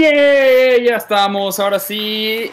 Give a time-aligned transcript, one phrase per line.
[0.00, 2.50] Ya estamos, ahora sí.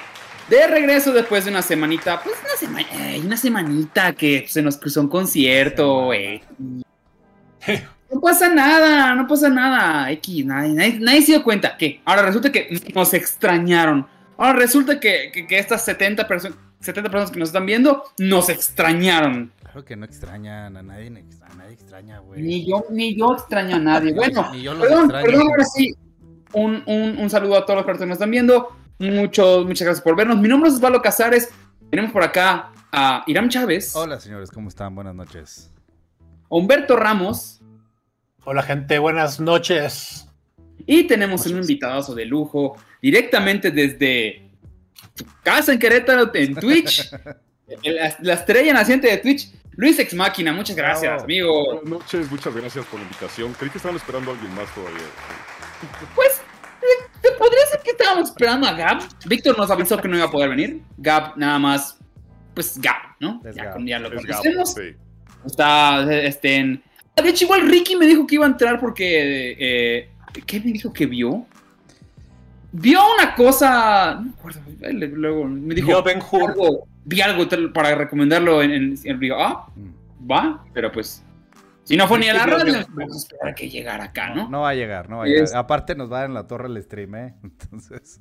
[0.49, 2.87] De regreso después de una semanita, pues una, semana,
[3.23, 6.41] una semanita que se nos cruzó un concierto, güey.
[8.11, 10.11] No pasa nada, no pasa nada.
[10.11, 11.75] X, nadie, nadie, se dio cuenta.
[11.77, 11.99] ¿Qué?
[12.05, 14.07] Ahora resulta que nos extrañaron.
[14.37, 16.27] Ahora resulta que, que, estas 70,
[16.79, 19.51] 70 personas que nos están viendo nos extrañaron.
[19.61, 22.43] Claro que no extrañan, a nadie, a nadie extraña, güey.
[22.43, 24.13] Ni yo, ni yo extraño a nadie.
[24.15, 25.95] Bueno, perdón, perdón, ahora sí.
[26.53, 28.75] Un, un, un, saludo a todos los que nos están viendo.
[28.99, 30.37] Muchos, muchas gracias por vernos.
[30.37, 31.49] Mi nombre es Osvaldo Casares.
[31.89, 33.95] Tenemos por acá a Iram Chávez.
[33.95, 34.95] Hola, señores, ¿cómo están?
[34.95, 35.71] Buenas noches.
[36.49, 37.61] Humberto Ramos.
[38.45, 40.27] Hola, gente, buenas noches.
[40.85, 44.51] Y tenemos un invitadazo de lujo directamente desde
[45.43, 47.11] casa en Querétaro, en Twitch.
[48.21, 50.53] la, estrella naciente de Twitch, Luis Ex Máquina.
[50.53, 51.65] Muchas gracias, amigo.
[51.65, 53.53] Buenas noches, muchas gracias por la invitación.
[53.53, 55.07] Creí que estaban esperando a alguien más todavía.
[56.13, 56.44] Pues ¿Te
[57.37, 59.01] podría ser que estábamos esperando a Gab?
[59.25, 60.81] Víctor nos avisó que no iba a poder venir.
[60.97, 61.97] Gab, nada más,
[62.53, 63.41] pues Gab, ¿no?
[63.53, 64.75] ya, ya, lo conocemos.
[65.45, 66.83] Está, este, en...
[67.15, 69.55] De hecho, igual Ricky me dijo que iba a entrar porque...
[69.59, 70.09] Eh,
[70.45, 71.45] ¿Qué me dijo que vio?
[72.71, 74.15] Vio una cosa...
[74.15, 74.61] No me acuerdo.
[74.91, 75.87] Luego me dijo...
[75.87, 80.29] Vio Ben Algo, vi algo para recomendarlo en, en, en, Ah, mm.
[80.31, 81.23] va, pero pues
[81.85, 84.49] si no fue ni a la radio, vamos a esperar a que llegara acá, ¿no?
[84.49, 85.47] No va a llegar, no va a llegar.
[85.55, 87.35] Aparte nos va a dar en la torre el stream, ¿eh?
[87.43, 88.17] Entonces,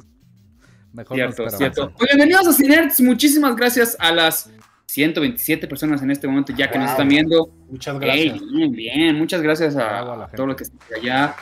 [0.92, 1.92] mejor cierto, no cierto.
[1.96, 4.50] Pues bienvenidos a Cinerts, muchísimas gracias a las
[4.84, 7.50] 127 personas en este momento ya que nos están viendo.
[7.70, 8.38] Muchas gracias.
[8.52, 11.34] bien, bien, muchas gracias a, todos los que están allá.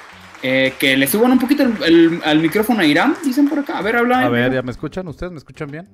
[0.45, 3.79] Eh, que le suban un poquito el, al micrófono a Irán, dicen por acá.
[3.79, 4.21] A ver, habla.
[4.21, 5.07] A ver, ¿ya me escuchan?
[5.09, 5.89] ¿Ustedes me escuchan bien?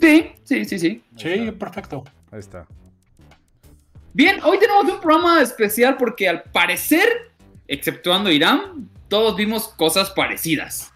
[0.00, 1.02] Sí, sí, sí, sí.
[1.16, 2.04] Sí, perfecto.
[2.30, 2.66] Ahí está.
[4.14, 7.32] Bien, hoy tenemos un programa especial porque al parecer,
[7.66, 10.92] exceptuando Irán, todos vimos cosas parecidas.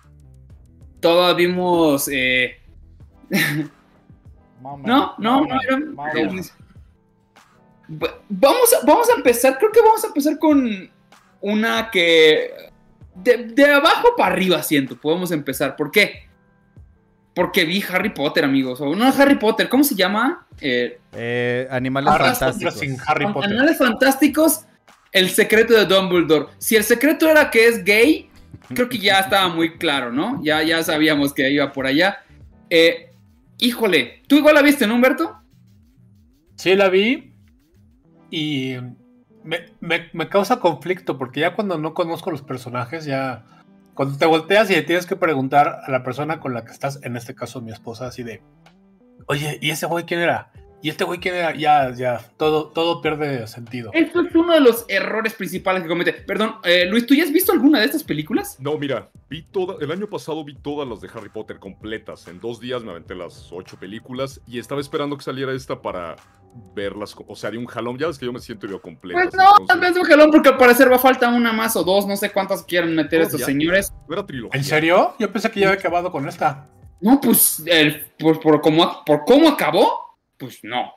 [1.00, 2.08] Todos vimos...
[2.12, 2.60] Eh...
[4.62, 5.46] no, no, no,
[8.28, 10.88] Vamos a, vamos a empezar, creo que vamos a empezar con
[11.40, 12.70] una que...
[13.16, 15.74] De, de abajo para arriba siento, podemos empezar.
[15.74, 16.27] ¿Por qué?
[17.38, 18.80] Porque vi Harry Potter, amigos.
[18.80, 20.44] O no Harry Potter, ¿cómo se llama?
[20.60, 22.82] Eh, eh, animales fantásticos.
[23.44, 24.64] Animales fantásticos.
[25.12, 26.46] El secreto de Dumbledore.
[26.58, 28.28] Si el secreto era que es gay,
[28.74, 30.42] creo que ya estaba muy claro, ¿no?
[30.42, 32.24] Ya, ya sabíamos que iba por allá.
[32.70, 33.12] Eh,
[33.58, 35.40] híjole, ¿tú igual la viste, no, Humberto?
[36.56, 37.34] Sí, la vi.
[38.32, 38.74] Y
[39.44, 43.44] me, me causa conflicto porque ya cuando no conozco los personajes, ya
[43.98, 47.00] cuando te volteas y le tienes que preguntar a la persona con la que estás,
[47.02, 48.44] en este caso mi esposa, así de,
[49.26, 50.52] oye, ¿y ese güey quién era?
[50.80, 51.54] ¿Y este güey quién era?
[51.56, 53.90] Ya, ya, todo, todo pierde sentido.
[53.92, 56.12] Esto es uno de los errores principales que comete.
[56.12, 58.56] Perdón, eh, Luis, ¿tú ya has visto alguna de estas películas?
[58.60, 62.28] No, mira, vi toda, el año pasado vi todas las de Harry Potter completas.
[62.28, 66.14] En dos días me aventé las ocho películas y estaba esperando que saliera esta para
[66.74, 67.98] verlas, o sea, de un jalón.
[67.98, 69.20] Ya ves que yo me siento y veo completo.
[69.20, 71.82] Pues no, tal vez un jalón, porque al parecer va a falta una más o
[71.82, 73.92] dos, no sé cuántas quieren meter estos señores.
[74.52, 75.14] ¿En serio?
[75.18, 76.68] Yo pensé que ya había acabado con esta.
[77.00, 80.07] No, pues, el, por, por, cómo, por cómo acabó,
[80.38, 80.92] pues no.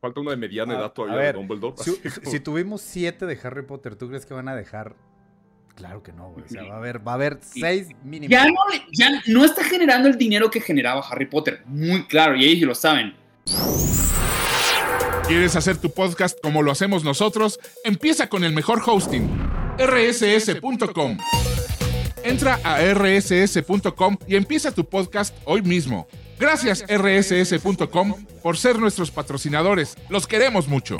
[0.00, 1.76] Falta una de mediana edad todavía de Dumbledore.
[2.24, 4.96] Si, tuvimos siete de Harry Potter, ¿tú crees que van a dejar
[5.74, 6.44] Claro que no, güey.
[6.44, 8.30] O sea, va a haber, va a haber seis mínimos.
[8.30, 8.54] Ya no,
[8.92, 11.62] ya no está generando el dinero que generaba Harry Potter.
[11.64, 13.14] Muy claro, y ellos lo saben.
[15.26, 17.58] ¿Quieres hacer tu podcast como lo hacemos nosotros?
[17.84, 19.30] Empieza con el mejor hosting,
[19.78, 21.16] rss.com.
[22.22, 26.06] Entra a rss.com y empieza tu podcast hoy mismo.
[26.42, 29.96] Gracias rss.com por ser nuestros patrocinadores.
[30.08, 30.96] Los queremos mucho.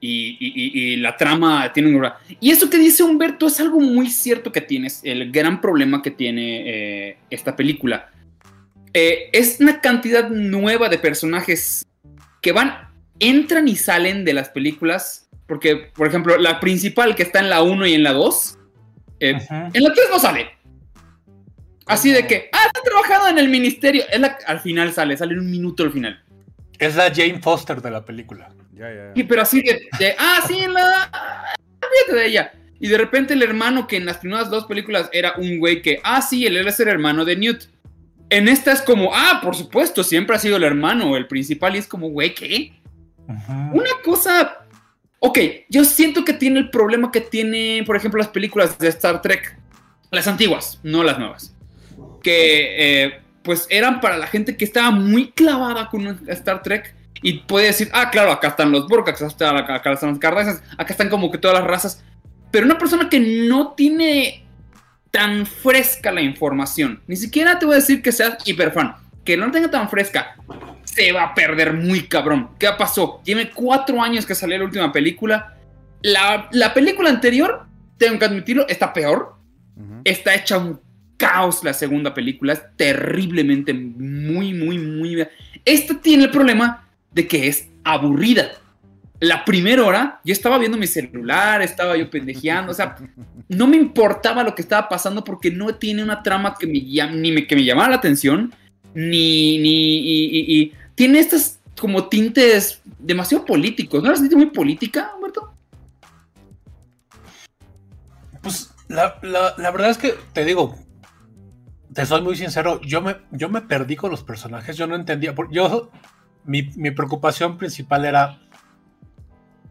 [0.00, 2.10] Y, la trama tiene un...
[2.40, 6.10] Y eso que dice Humberto es algo muy cierto que tienes, el gran problema que
[6.10, 6.62] tiene
[7.10, 8.10] eh, esta película.
[8.94, 11.84] Eh, es una cantidad nueva de personajes
[12.40, 12.88] que van
[13.20, 15.28] entran y salen de las películas.
[15.46, 18.58] Porque, por ejemplo, la principal que está en la 1 y en la 2,
[19.20, 20.48] eh, en la 3 no sale.
[21.86, 24.04] Así de que, ah, está trabajando en el ministerio.
[24.10, 26.22] Es la, al final sale, sale en un minuto al final.
[26.78, 28.50] Es la Jane Foster de la película.
[28.72, 31.10] Ya, ya, Sí, pero así de, ah, sí, en la.
[31.80, 32.52] Fíjate de ella.
[32.80, 36.00] Y de repente el hermano que en las primeras dos películas era un güey que,
[36.02, 37.64] ah, sí, él es el hermano de Newt.
[38.30, 41.78] En esta es como, ah, por supuesto, siempre ha sido el hermano, el principal, y
[41.78, 42.72] es como, güey, ¿qué?
[43.72, 44.66] Una cosa.
[45.20, 45.38] Ok,
[45.68, 49.56] yo siento que tiene el problema que tiene, por ejemplo, las películas de Star Trek.
[50.10, 51.53] Las antiguas, no las nuevas.
[52.24, 56.96] Que eh, pues eran para la gente que estaba muy clavada con Star Trek.
[57.22, 60.62] Y puede decir, ah, claro, acá están los Borg, acá están, acá están las Kardashians,
[60.76, 62.04] acá están como que todas las razas.
[62.50, 64.44] Pero una persona que no tiene
[65.10, 67.00] tan fresca la información.
[67.06, 68.96] Ni siquiera te voy a decir que seas hiperfan.
[69.24, 70.36] Que no la tenga tan fresca.
[70.84, 72.50] Se va a perder muy cabrón.
[72.58, 73.20] ¿Qué pasó?
[73.24, 75.56] Tiene cuatro años que salió la última película.
[76.02, 77.66] La, la película anterior,
[77.96, 79.36] tengo que admitirlo, está peor.
[79.76, 80.02] Ujú.
[80.04, 80.80] Está hecha un
[81.16, 82.52] caos la segunda película.
[82.54, 85.26] Es terriblemente muy, muy, muy...
[85.64, 88.50] Esta tiene el problema de que es aburrida.
[89.20, 92.96] La primera hora, yo estaba viendo mi celular, estaba yo pendejeando, o sea,
[93.48, 96.80] no me importaba lo que estaba pasando porque no tiene una trama que me,
[97.12, 98.52] ni me, que me llamara la atención,
[98.92, 104.02] ni, ni y, y- y tiene estas como tintes demasiado políticos.
[104.02, 105.52] ¿No la sentiste muy política, Humberto?
[108.42, 110.76] Pues la, la- la verdad es que te digo,
[111.94, 115.34] te soy muy sincero, yo me, yo me perdí con los personajes, yo no entendía.
[115.50, 115.90] Yo,
[116.44, 118.38] mi, mi preocupación principal era,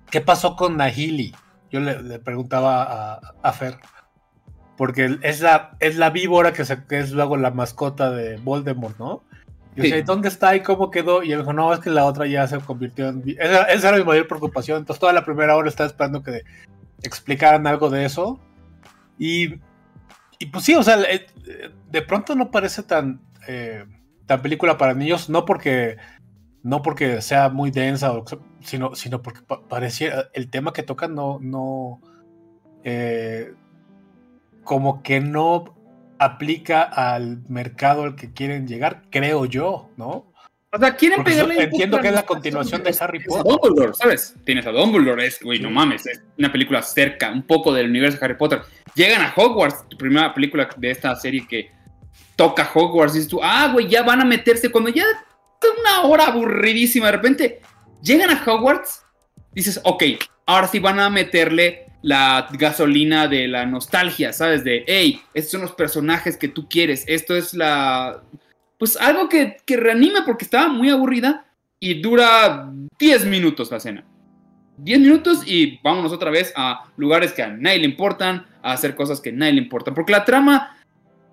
[0.09, 1.35] ¿qué pasó con Nahili?
[1.71, 2.83] Yo le, le preguntaba
[3.15, 3.77] a, a Fer,
[4.77, 8.97] porque es la, es la víbora que, se- que es luego la mascota de Voldemort,
[8.99, 9.23] ¿no?
[9.75, 9.89] Yo Sí.
[9.89, 11.23] decía, ¿dónde está y cómo quedó?
[11.23, 13.23] Y él dijo, no, es que la otra ya se convirtió en...
[13.23, 13.35] vi-".
[13.39, 14.77] Esa, esa era mi mayor preocupación.
[14.77, 16.43] Entonces toda la primera hora estaba esperando que
[17.01, 18.39] explicaran algo de eso.
[19.17, 19.55] Y,
[20.37, 21.25] y pues sí, o sea, eh,
[21.91, 23.85] de pronto no parece tan, eh,
[24.25, 25.97] tan película para niños, no porque,
[26.63, 28.13] no porque sea muy densa,
[28.61, 31.99] sino, sino porque pa- parecía, el tema que tocan no, no,
[32.83, 33.53] eh,
[34.63, 35.75] como que no
[36.19, 40.31] aplica al mercado al que quieren llegar, creo yo, ¿no?
[40.71, 41.63] O sea, quieren Porque pegarle.
[41.63, 43.61] entiendo que es la continuación de Harry Tienes a Potter.
[43.69, 44.35] Dumbledore, ¿sabes?
[44.43, 48.17] Tienes a Dumbledore, es, güey, no mames, es una película cerca, un poco del universo
[48.17, 48.61] de Harry Potter.
[48.95, 51.71] Llegan a Hogwarts, tu primera película de esta serie que
[52.35, 55.05] toca Hogwarts, dices tú, ah, güey, ya van a meterse, cuando ya
[55.79, 57.61] una hora aburridísima, de repente
[58.01, 59.03] llegan a Hogwarts,
[59.53, 60.03] dices, ok,
[60.45, 64.63] ahora sí van a meterle la gasolina de la nostalgia, ¿sabes?
[64.63, 68.21] De, hey, estos son los personajes que tú quieres, esto es la...
[68.77, 71.45] Pues algo que, que reanima porque estaba muy aburrida
[71.79, 72.69] y dura
[72.99, 74.03] 10 minutos la cena.
[74.77, 78.95] 10 minutos y vámonos otra vez a lugares que a nadie le importan, a hacer
[78.95, 79.93] cosas que a nadie le importan.
[79.93, 80.77] Porque la trama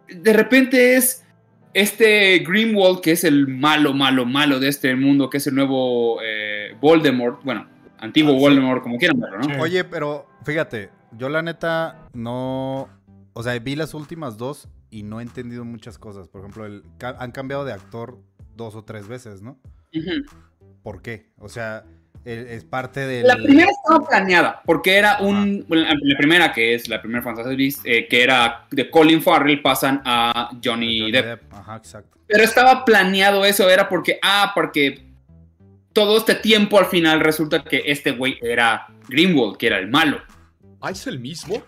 [0.08, 1.24] de repente es
[1.72, 6.20] este Greenwald, que es el malo, malo, malo de este mundo, que es el nuevo
[6.22, 7.68] eh, Voldemort, bueno,
[7.98, 8.40] antiguo Ah, sí.
[8.40, 9.44] Voldemort, como quieran verlo, ¿no?
[9.44, 9.60] Sí.
[9.60, 12.88] Oye, pero fíjate, yo la neta no.
[13.32, 16.28] O sea, vi las últimas dos y no he entendido muchas cosas.
[16.28, 18.18] Por ejemplo, el, han cambiado de actor
[18.56, 19.58] dos o tres veces, ¿no?
[20.82, 21.30] ¿Por qué?
[21.38, 21.84] O sea,
[22.24, 23.26] es parte del.
[23.26, 25.64] La primera estaba planeada, porque era un.
[25.68, 30.02] la primera, que es la primera Fantastic Beasts, eh, que era de Colin Farrell, pasan
[30.04, 31.26] a Johnny, Johnny Depp.
[31.26, 32.18] Depp, Ajá, exacto.
[32.26, 35.06] Pero estaba planeado eso, era porque, ah, porque
[35.92, 40.18] todo este tiempo al final resulta que este güey era Greenwald, que era el malo.
[40.80, 41.62] ¿Ah, es el mismo?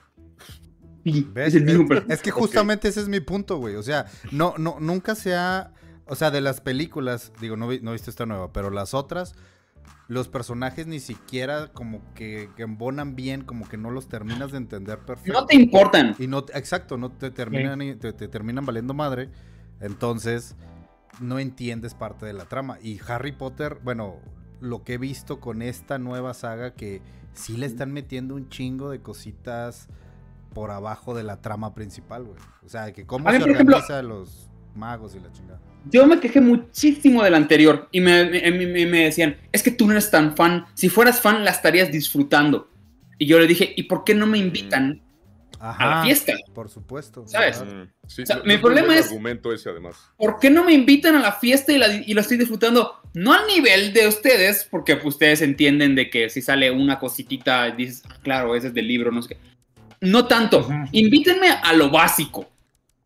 [1.05, 1.49] Sí, ¿Ves?
[1.49, 3.75] es el mismo Es- que justamente ese es mi punto, güey.
[3.75, 5.73] O sea, no, no, nunca se ha.
[6.07, 8.93] O sea, de las películas, digo, no, vi- no he visto esta nueva, pero las
[8.95, 9.35] otras,
[10.13, 14.59] los personajes ni siquiera como que, que embonan bien, como que no los terminas de
[14.59, 15.33] entender perfecto.
[15.41, 16.15] No te importan.
[16.19, 19.31] Y no, exacto, no te terminan, te, te terminan valiendo madre.
[19.81, 20.55] Entonces,
[21.21, 22.79] no entiendes parte de la trama.
[22.83, 24.17] Y Harry Potter, bueno,
[24.61, 27.01] lo que he visto con esta nueva saga, que
[27.33, 29.89] sí le están metiendo un chingo de cositas
[30.53, 32.39] por abajo de la trama principal, güey.
[32.67, 35.61] O sea, que cómo A se por ejemplo- organiza los magos y la chingada.
[35.91, 39.87] Yo me quejé muchísimo del anterior y me, me- me- me decían, es que tú
[39.87, 40.67] no eres tan fan.
[40.75, 42.71] Si fueras fan, la estarías disfrutando.
[43.19, 45.01] Y yo le dije, ¿y por qué no me invitan
[45.61, 46.33] a la fiesta?
[46.55, 47.25] Por supuesto.
[47.27, 47.61] ¿Sabes?
[47.61, 47.87] ¿verdad?
[48.07, 49.97] Sí, O sea, no- mi no problema es- argumento ese, además.
[50.17, 53.01] ¿Por qué no me invitan a la fiesta y, la- y lo estoy disfrutando?
[53.15, 57.71] No al nivel de ustedes, porque pues, ustedes entienden de que si sale una cositita
[57.71, 59.37] dices, "Ah, claro, ese es del libro, no sé qué.
[60.01, 60.61] No tanto.
[60.61, 60.73] Ujú.
[60.93, 62.49] Invítenme a lo básico.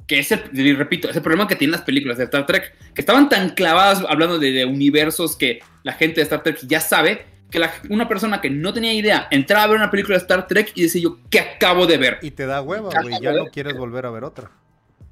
[0.07, 2.75] Que es el, y repito, es el problema que tienen las películas de Star Trek,
[2.95, 6.81] que estaban tan clavadas hablando de, de universos que la gente de Star Trek ya
[6.81, 10.23] sabe, que la- una persona que no tenía idea entraba a ver una película de
[10.23, 12.19] Star Trek y decía yo, ¿qué acabo de ver?
[12.23, 13.15] Y te da hueva, güey.
[13.21, 14.51] Ya no quieres volver a ver otra.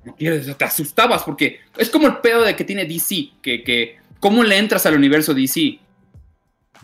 [0.04, 3.96] No quieres, te asustabas porque es como el pedo de que tiene DC, que, que
[4.20, 5.78] ¿cómo le entras al universo DC?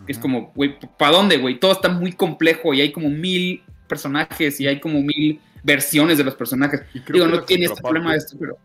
[0.09, 1.61] Es como, güey, ¿para dónde, güey?
[1.61, 6.25] Todo está muy complejo y hay como mil personajes y hay como mil versiones de
[6.25, 6.83] los personajes.
[6.95, 8.57] Y creo Digo, que no la tiene este contraparte- problema de esto, pero...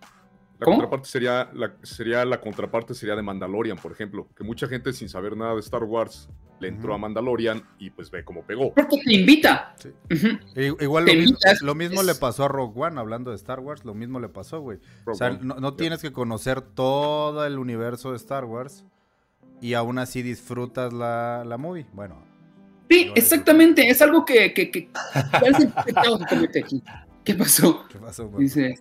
[0.57, 0.77] La ¿Cómo?
[0.77, 5.09] contraparte sería la, sería la contraparte sería de Mandalorian, por ejemplo, que mucha gente sin
[5.09, 6.29] saber nada de Star Wars
[6.61, 8.73] le entró a Mandalorian y pues ve cómo pegó.
[8.73, 9.75] Porque te invita.
[9.77, 9.89] Sí.
[10.55, 13.31] I- Igual Te lo mismo, invitas, lo mismo es- le pasó a Rogue One, hablando
[13.31, 14.79] de Star Wars, lo mismo le pasó, güey.
[15.05, 15.47] O sea, Rogue One.
[15.55, 18.85] no, no tienes que conocer todo el universo de Star Wars
[19.59, 21.85] y aún así disfrutas la, la movie.
[21.91, 22.23] Bueno,
[22.89, 23.87] Sí, exactamente.
[23.89, 24.53] Es algo que...
[24.53, 24.89] que, que
[25.39, 26.83] ¿Cuál es el pecado que comete aquí?
[27.23, 27.87] ¿Qué pasó?
[27.89, 28.39] ¿Qué pasó, Marco?
[28.39, 28.77] Dice,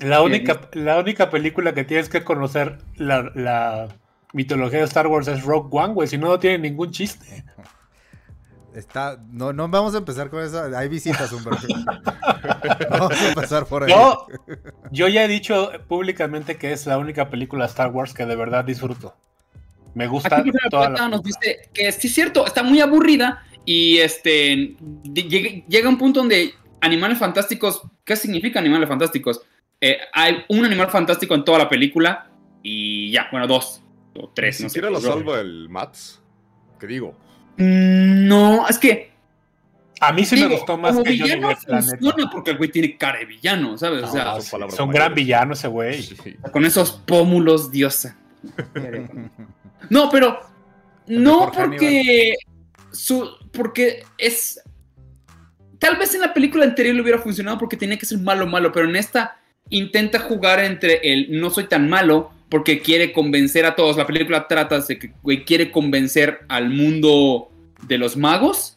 [0.00, 3.88] La única, la única película que tienes que conocer la, la
[4.32, 6.08] mitología de Star Wars es Rogue One, güey.
[6.08, 7.44] Si no, no tiene ningún chiste.
[8.74, 10.60] Está, no, no vamos a empezar con eso.
[10.76, 11.66] Hay visitas, Humberto.
[12.90, 13.90] vamos a empezar por ahí.
[13.90, 14.26] Yo,
[14.90, 18.34] yo ya he dicho públicamente que es la única película de Star Wars que de
[18.34, 19.14] verdad disfruto.
[19.94, 23.98] Me gusta Aquí toda la nos dice que sí es cierto, está muy aburrida y
[23.98, 29.40] este llega, llega un punto donde animales fantásticos, ¿qué significa animales fantásticos?
[29.80, 32.28] Eh, hay un animal fantástico en toda la película
[32.62, 33.82] y ya, bueno, dos
[34.16, 36.20] o tres, Ni no siquiera Pero- salva el Mats.
[36.80, 37.16] ¿Qué digo?
[37.56, 39.12] Mm, No, es que
[40.00, 42.96] A mí sí digo, me gustó más que Johnny villano funciona porque el güey tiene
[42.96, 44.02] cara de villano, ¿sabes?
[44.04, 46.02] o sea, son gran villano ese güey.
[46.02, 46.36] Sí.
[46.52, 48.16] con esos pómulos, diosa.
[49.90, 50.40] No, pero
[51.06, 52.34] no porque
[52.92, 54.60] su porque es
[55.78, 58.72] tal vez en la película anterior le hubiera funcionado porque tenía que ser malo malo,
[58.72, 59.38] pero en esta
[59.70, 63.96] intenta jugar entre el no soy tan malo porque quiere convencer a todos.
[63.96, 67.50] La película trata de que quiere convencer al mundo
[67.88, 68.74] de los magos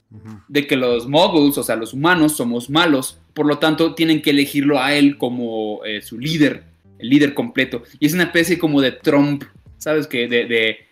[0.47, 3.19] de que los moguls, o sea, los humanos, somos malos.
[3.33, 6.63] Por lo tanto, tienen que elegirlo a él como eh, su líder,
[6.99, 7.83] el líder completo.
[7.99, 9.43] Y es una especie como de Trump,
[9.77, 10.07] ¿sabes?
[10.07, 10.45] Que de.
[10.45, 10.86] de,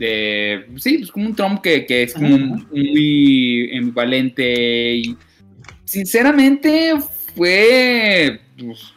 [0.00, 4.94] de- sí, pues como un Trump que, que es como muy ambivalente.
[4.96, 5.16] Y
[5.84, 6.94] sinceramente,
[7.36, 8.40] fue.
[8.58, 8.92] pues,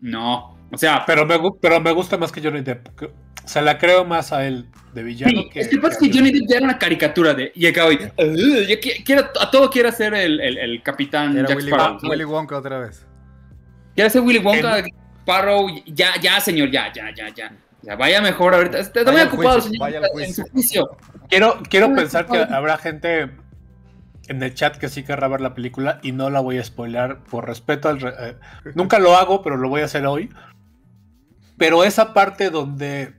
[0.00, 0.58] no.
[0.70, 2.88] O sea, Pero me, pero me gusta más que Johnny Depp.
[2.98, 3.10] que-
[3.44, 5.60] Se la creo más a él de villano Sí, que.
[5.60, 7.52] es que pasa que Johnny Depp ya era una caricatura de.
[7.54, 7.96] Y acá hoy.
[7.96, 11.70] "Ugh, yo qui- quiero, a todo quiere ser el, el, el capitán Era Jack Willy,
[11.70, 11.98] Sparrow.
[12.10, 13.04] Willy Wonka otra vez.
[13.94, 14.84] Quiere ser Willy Wonka,
[15.22, 15.68] Sparrow.
[15.86, 17.52] Ya, ya, señor, ya, ya, ya, ya.
[17.82, 18.78] Ya vaya mejor ahorita.
[18.78, 19.80] Está muy ocupado, juicio, señor.
[19.80, 20.96] vaya al en su juicio.
[21.28, 23.30] Quiero, quiero pensar que habrá gente
[24.28, 27.24] en el chat que sí querrá ver la película y no la voy a spoilear
[27.24, 28.00] por respeto al...
[28.00, 28.36] re- eh,
[28.76, 30.30] nunca lo hago, pero lo voy a hacer hoy.
[31.58, 33.14] Pero esa parte donde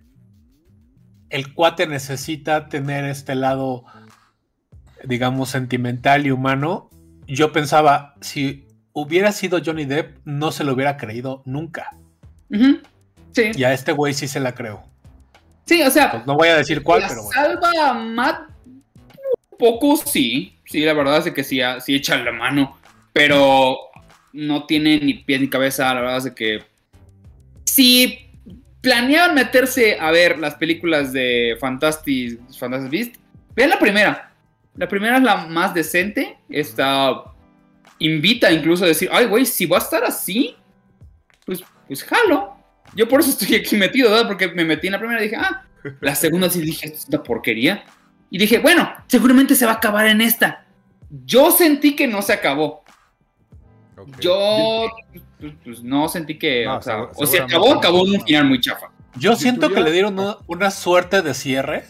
[1.30, 3.84] el cuate necesita tener este lado,
[5.04, 6.90] digamos, sentimental y humano,
[7.28, 11.90] yo pensaba, si hubiera sido Johnny Depp, no se lo hubiera creído nunca.
[12.50, 12.78] Ujú.
[13.34, 14.84] Sí, Y a este güey sí se la creo.
[15.66, 17.42] sí, o sea, Pues no voy a decir cuál, la pero bueno.
[17.42, 18.50] salva a Matt
[19.52, 20.58] un poco, sí.
[20.66, 22.78] Sí, la verdad es que sí, sí echa la mano.
[23.12, 23.78] Pero
[24.34, 25.94] no tiene ni pie ni cabeza.
[25.94, 26.64] La verdad es que.
[27.66, 28.30] Si
[28.82, 33.16] planeaban meterse a ver las películas de Fantastic, Fantastic Beast,
[33.56, 34.34] vean la primera.
[34.76, 36.38] La primera es la más decente.
[36.50, 37.24] Está.
[38.00, 40.56] Invita incluso a decir, ay, güey, si va a estar así,
[41.46, 42.53] pues, pues jalo.
[42.96, 44.28] Yo por eso estoy aquí metido, ¿verdad?
[44.28, 45.64] Porque me metí en la primera y dije, ah,
[46.02, 47.84] la segunda sí dije, esto es una porquería.
[48.30, 50.66] Y dije, bueno, seguramente se va a acabar en esta.
[51.26, 52.84] Yo sentí que no se acabó.
[54.20, 54.88] Yo
[55.40, 56.66] pues, pues, no sentí que.
[56.66, 57.80] No, o sea, o se acabó, no.
[57.80, 58.88] acabó en un final muy chafa.
[59.16, 61.84] Yo siento que le dieron una, una suerte de cierre.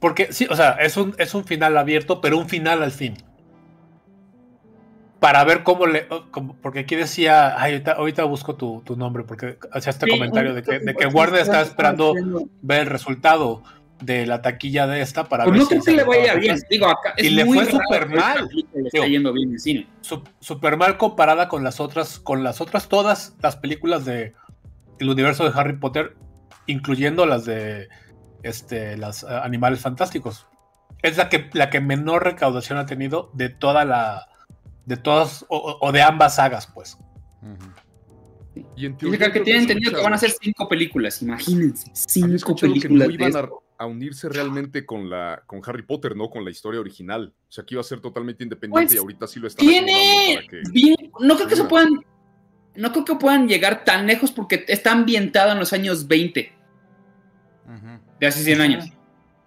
[0.00, 3.14] Porque sí, o sea, es un, es un final abierto, pero un final al fin.
[5.22, 6.08] Para ver cómo le.
[6.32, 7.54] como- porque aquí decía.
[7.56, 10.94] Ay, ahorita, ahorita busco tu, tu nombre, porque hacía este Sí, comentario de que, de
[10.96, 12.12] que Warner estaba esperando
[12.60, 13.62] ver el resultado
[14.00, 16.58] de la taquilla de esta para Pues ver no creo si que le vaya bien.
[16.68, 18.48] Digo, acá Y es le muy fue súper mal.
[18.74, 19.86] le esté yendo bien en cine.
[20.40, 24.34] Super mal comparada con las otras, con las otras todas las películas de
[24.98, 26.16] el universo de Harry Potter,
[26.66, 27.88] incluyendo las de
[28.42, 30.48] este, las eh, animales fantásticos.
[31.00, 34.26] Es la que, la que menor recaudación ha tenido de toda la.
[34.86, 35.44] De todas.
[35.48, 36.96] o, o- de ambas sagas, pues.
[37.42, 38.64] Ujú.
[38.76, 41.84] Y en teoría que, creo tienen es entendido que van a ser cinco películas, imagínense.
[41.90, 43.08] Había Cinco escuchado que películas.
[43.08, 43.48] no iban a,
[43.78, 46.28] a unirse realmente con la con Harry Potter, ¿no?
[46.28, 47.32] Con la historia original.
[47.48, 50.46] O sea, que iba a ser totalmente independiente Pues, y ahorita sí lo están Tiene.
[50.50, 52.04] que- bien- no creo que se puedan.
[52.76, 56.52] No creo que puedan llegar tan lejos porque está ambientado en los años 20,
[57.66, 58.00] Ujú.
[58.20, 58.84] de hace 100 años.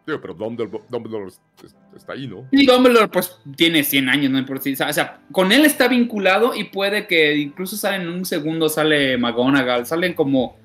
[0.08, 2.48] Digo, pero Dumbledore, Dumbledore es- es- está ahí, ¿no?
[2.52, 4.46] Y Dumbledore, pues, tiene 100 años, ¿no?
[4.46, 8.26] Por si- O sea, con él está vinculado y puede que incluso salen en un
[8.26, 10.58] segundo, sale McGonagall, salen como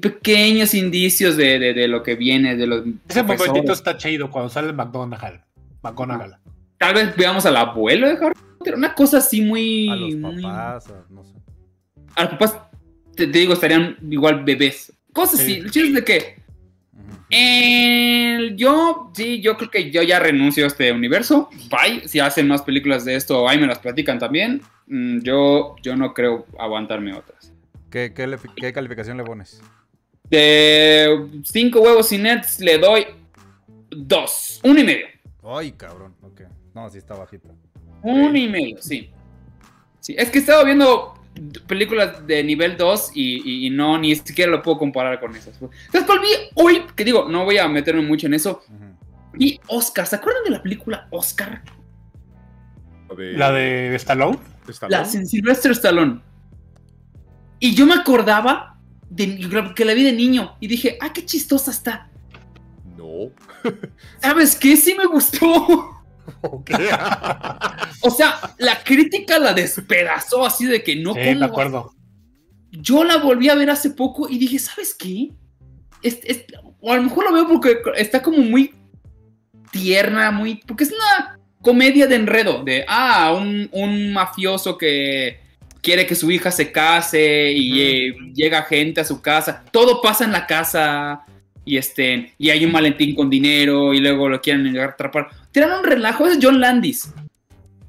[0.00, 4.48] pequeños indicios de, de- de lo que viene, de los Ese momentito está chido cuando
[4.48, 5.42] sale McGonagall.
[5.82, 6.36] McGonagall.
[6.78, 9.88] Tal vez veamos al abuelo de Harry Potter, una cosa así muy...
[9.90, 11.34] A los papás, no sé.
[12.16, 12.58] A los papás,
[13.14, 14.92] te, te digo, estarían igual bebés.
[15.12, 15.52] Cosas Sí.
[15.52, 15.60] así.
[15.60, 16.43] El chiste es de que
[17.30, 21.48] Eh, yo, sí, yo creo que yo ya renuncio a este universo.
[21.70, 22.06] Bye.
[22.08, 24.62] Si hacen más películas de esto, ahí me las platican también.
[24.86, 27.52] Mm, yo, yo no creo aguantarme otras.
[27.90, 29.60] ¿Qué, qué, le- qué calificación le pones?
[30.30, 33.06] De cinco huevos y nets le doy
[33.90, 34.60] dos.
[34.64, 35.06] Uno y medio.
[35.44, 36.42] Ay, cabrón, ok.
[36.74, 37.48] No, sí está bajita.
[38.02, 39.10] Un y medio, sí.
[40.00, 41.14] Sí, es que estaba viendo
[41.66, 45.54] películas de nivel 2 y, y- y no, ni siquiera lo puedo comparar con esas.
[45.60, 48.62] Entonces, cuál vi hoy, que digo, no voy a meterme mucho en eso,
[49.32, 50.06] vi Oscar.
[50.06, 51.62] ¿Se acuerdan de la película Oscar?
[53.08, 54.38] La de, La de Stallone.
[54.68, 54.96] Stallone.
[55.02, 56.20] La sin Sylvester Stallone.
[57.60, 58.78] Y yo me acordaba
[59.10, 59.38] de
[59.74, 62.08] que la vi de niño y dije, ah, qué chistosa está.
[62.96, 63.30] No.
[64.20, 64.76] ¿Sabes qué?
[64.76, 65.90] Sí me gustó.
[66.40, 66.70] Ok.
[68.06, 71.92] O sea, la crítica la despedazó así de que no sí, ¿cómo me acuerdo.
[72.70, 75.30] yo la volví a ver hace poco y dije, ¿sabes qué?
[76.02, 76.44] Es- es-
[76.80, 78.74] o a lo mejor lo veo porque está como muy
[79.70, 80.56] tierna, muy.
[80.66, 85.40] Porque es una comedia de enredo, de, ah, un, un mafioso que
[85.80, 89.64] quiere que su hija se case y eh, llega gente a su casa.
[89.72, 91.24] Todo pasa en la casa
[91.64, 95.28] y este y hay un malentín con dinero y luego lo quieren atrapar.
[95.52, 97.12] Tiran un relajo, es John Landis.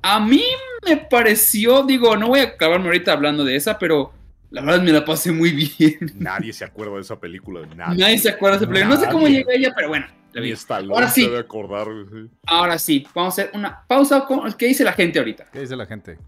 [0.08, 0.44] A mí
[0.86, 4.14] me pareció, digo, no voy a acabarme ahorita hablando de esa, pero
[4.52, 5.98] la verdad me la pasé muy bien.
[6.20, 7.62] Nadie se acuerda de esa película.
[7.62, 7.98] de Nadie.
[7.98, 8.96] Nadie se acuerda de esa película.
[8.96, 10.06] No sé cómo llegó ella, pero bueno.
[10.34, 10.54] la vi.
[10.92, 11.22] Ahora sí.
[11.24, 11.88] se debe acordar.
[11.88, 12.30] güey.
[12.46, 15.48] Ahora sí, vamos a hacer una pausa con ¿qué dice la gente ahorita?
[15.52, 16.20] ¿Qué dice la gente?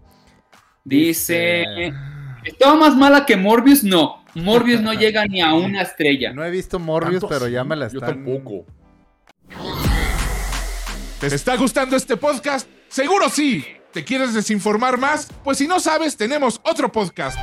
[0.82, 1.94] Dice, Dice-
[2.46, 3.84] ¿estaba más mala que Morbius?
[3.84, 6.32] No, Morbius no llega ni a una estrella.
[6.32, 8.24] No he visto Morbius, Tanto pero ya me la Yo están...
[8.24, 8.66] tampoco.
[11.20, 12.68] ¿Te está gustando este podcast?
[12.88, 13.64] Seguro sí.
[13.92, 15.28] ¿Te quieres desinformar más?
[15.42, 17.38] Pues si no sabes, tenemos otro podcast.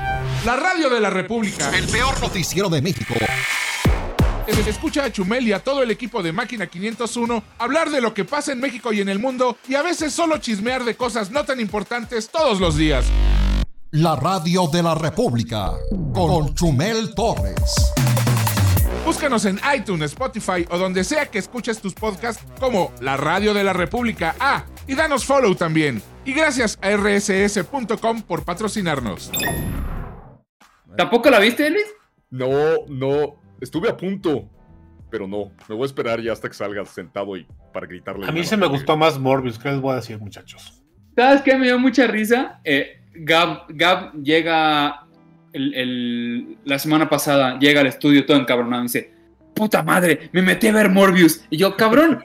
[0.46, 1.76] La Radio de la República.
[1.76, 3.14] El peor noticiero de México.
[4.68, 8.26] Escucha a Chumel y a todo el equipo de Máquina 501 hablar de lo que
[8.26, 11.46] pasa en México y en el mundo y a veces solo chismear de cosas no
[11.46, 13.06] tan importantes todos los días.
[13.92, 15.72] La radio de la República.
[16.14, 17.74] Con Chumel Torres.
[19.06, 23.64] Búscanos en iTunes, Spotify o donde sea que escuches tus podcasts como La Radio de
[23.64, 24.36] la República.
[24.40, 26.02] Ah, y danos follow también.
[26.26, 29.32] Y gracias a rss.com por patrocinarnos.
[30.98, 31.86] ¿Tampoco la viste, Elis?
[32.32, 32.50] No,
[32.88, 33.36] no.
[33.62, 34.50] Estuve a punto.
[35.12, 35.52] Pero no.
[35.70, 38.28] Me voy a esperar ya hasta que salga sentado y para gritarle.
[38.28, 39.60] A mí se me gustó más Morbius.
[39.60, 40.82] ¿Qué les voy a decir, muchachos?
[41.16, 41.56] ¿Sabes qué?
[41.56, 42.60] Me dio mucha risa.
[42.64, 45.05] Eh, Gab, Gab llega
[45.56, 49.12] el- el- la semana pasada, llega al estudio todo encabronado y dice,
[49.54, 51.42] puta madre, me metí a ver Morbius.
[51.50, 52.24] Y yo, cabrón,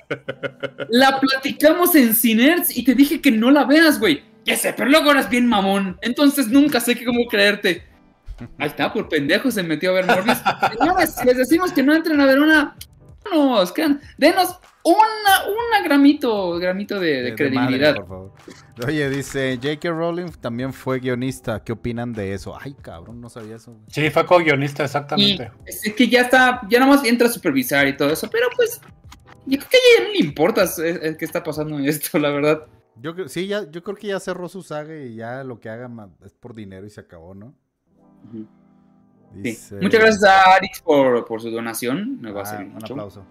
[0.88, 4.22] la platicamos en Cinerts y te dije que no la veas, güey.
[4.44, 5.96] Ya sé, pero luego eras bien mamón.
[6.02, 7.84] Entonces nunca sé qué cómo creerte.
[8.58, 10.38] Ahí está, por pendejo se metió a ver Morbius.
[11.18, 12.74] Si les decimos que no entren a ver una...
[13.30, 17.90] No, crean, denos una, una gramito, gramito de, de credibilidad.
[17.94, 18.32] madre, por favor.
[18.86, 19.90] Oye, dice J.K.
[19.90, 21.62] Rowling también fue guionista.
[21.62, 22.56] ¿Qué opinan de eso?
[22.58, 23.72] Ay, cabrón, no sabía eso.
[23.72, 23.84] güey.
[23.88, 25.50] Sí, fue co-guionista, Y exactamente.
[25.66, 28.80] es que ya está, ya nada más entra a supervisar y todo eso, pero pues,
[29.46, 31.84] yo creo que a ella ya no le importa es- es- qué está pasando en
[31.84, 32.66] esto, la verdad.
[32.96, 35.68] Yo creo, sí, ya, yo creo que ya cerró su saga y ya lo que
[35.68, 35.90] haga
[36.24, 37.54] es por dinero y se acabó, ¿no?
[38.32, 38.46] Sí.
[39.34, 42.74] Dice- Muchas gracias a Arix por, por su donación, me va a Ah, servir un
[42.74, 42.92] mucho.
[42.94, 43.24] aplauso.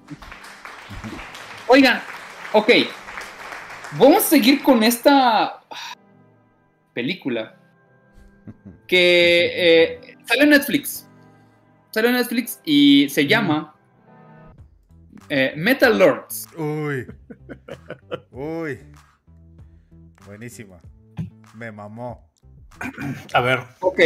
[1.72, 2.02] Oigan,
[2.52, 2.68] ok,
[3.92, 5.62] vamos a seguir con esta
[6.96, 7.56] película
[8.88, 11.08] que eh, sale en Netflix.
[11.92, 13.76] Sale en Netflix y se llama
[15.30, 16.48] eh, Metal Lords.
[16.58, 17.06] Uy.
[18.32, 18.80] Uy.
[20.26, 20.82] Buenísima.
[21.54, 22.32] Me mamó.
[23.32, 24.00] A ver, Ok,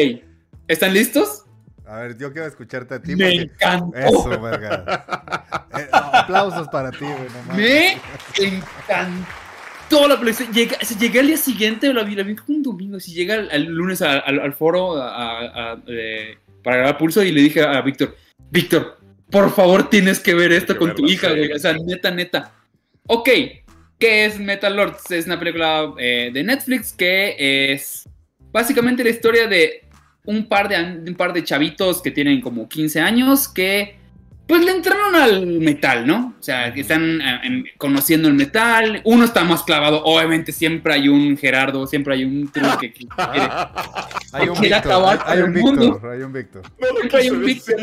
[0.67, 1.42] ¿están listos?
[1.85, 3.15] A ver, yo quiero escucharte a ti.
[3.15, 3.97] Me porque- encantó.
[3.97, 5.59] Eso, verga.
[5.77, 7.13] Eh, aplausos para ti, güey.
[7.15, 7.97] no mames.
[8.39, 10.49] Me encantó la película.
[10.51, 12.99] Llega, si llegué al día siguiente, la vi, la vi como un domingo.
[12.99, 15.39] Si llega al lunes al, al foro a-
[15.73, 18.15] a- eh, para grabar pulso y le dije a Víctor,
[18.49, 18.97] Víctor,
[19.29, 21.51] por favor tienes que ver esto que con tu hija, güey.
[21.51, 22.51] O sea, neta, neta.
[23.07, 23.27] Ok,
[23.99, 25.11] ¿qué es Metal Lords?
[25.11, 28.07] Es una película eh, de Netflix que es
[28.51, 29.83] básicamente la historia de
[30.25, 30.77] un par de,
[31.09, 34.01] un par de chavitos que tienen como 15 años que
[34.45, 36.35] pues le entraron al metal, ¿no?
[36.37, 38.99] O sea, que están eh, en- conociendo el metal.
[39.05, 40.03] Uno está más clavado.
[40.03, 43.07] Obviamente siempre hay un Gerardo, siempre hay un truco que, quiere.
[44.33, 44.91] Hay un Quiere Víctor.
[44.91, 45.81] acabar Hay, un el mundo.
[45.93, 46.11] Víctor.
[46.11, 46.61] Hay un Víctor.
[46.99, 47.75] Siempre hay un Víctor.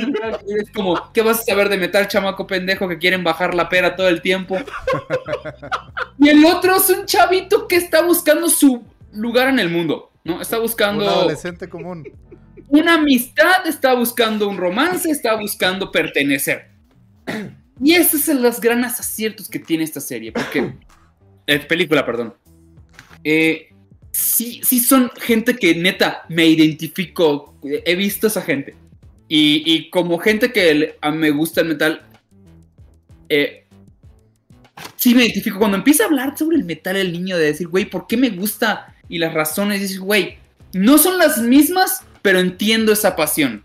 [0.59, 3.96] Es como, ¿qué vas a saber de metal, chamaco pendejo, que quieren bajar la pera
[3.96, 4.59] todo el tiempo?
[6.18, 10.40] Y el otro es un chavito que está buscando su lugar en el mundo, ¿no?
[10.40, 12.04] Está Un buscando adolescente común.
[12.68, 16.70] una amistad, está buscando un romance, está buscando pertenecer.
[17.83, 20.74] Y esos son los grandes aciertos que tiene esta serie, porque...
[21.46, 22.35] eh, película, perdón.
[23.24, 23.68] Eh,
[24.11, 28.74] sí, sí son gente que neta me identifico, he visto a esa gente.
[29.28, 32.02] Y, y como gente que me gusta el metal,
[33.28, 33.66] eh,
[34.96, 35.59] sí me identifico.
[35.59, 38.30] Cuando empieza a hablar sobre el metal el niño, de decir, güey, ¿por qué me
[38.30, 38.94] gusta?
[39.11, 40.38] Y las razones, dices, güey,
[40.73, 43.64] no son las mismas, pero entiendo esa pasión.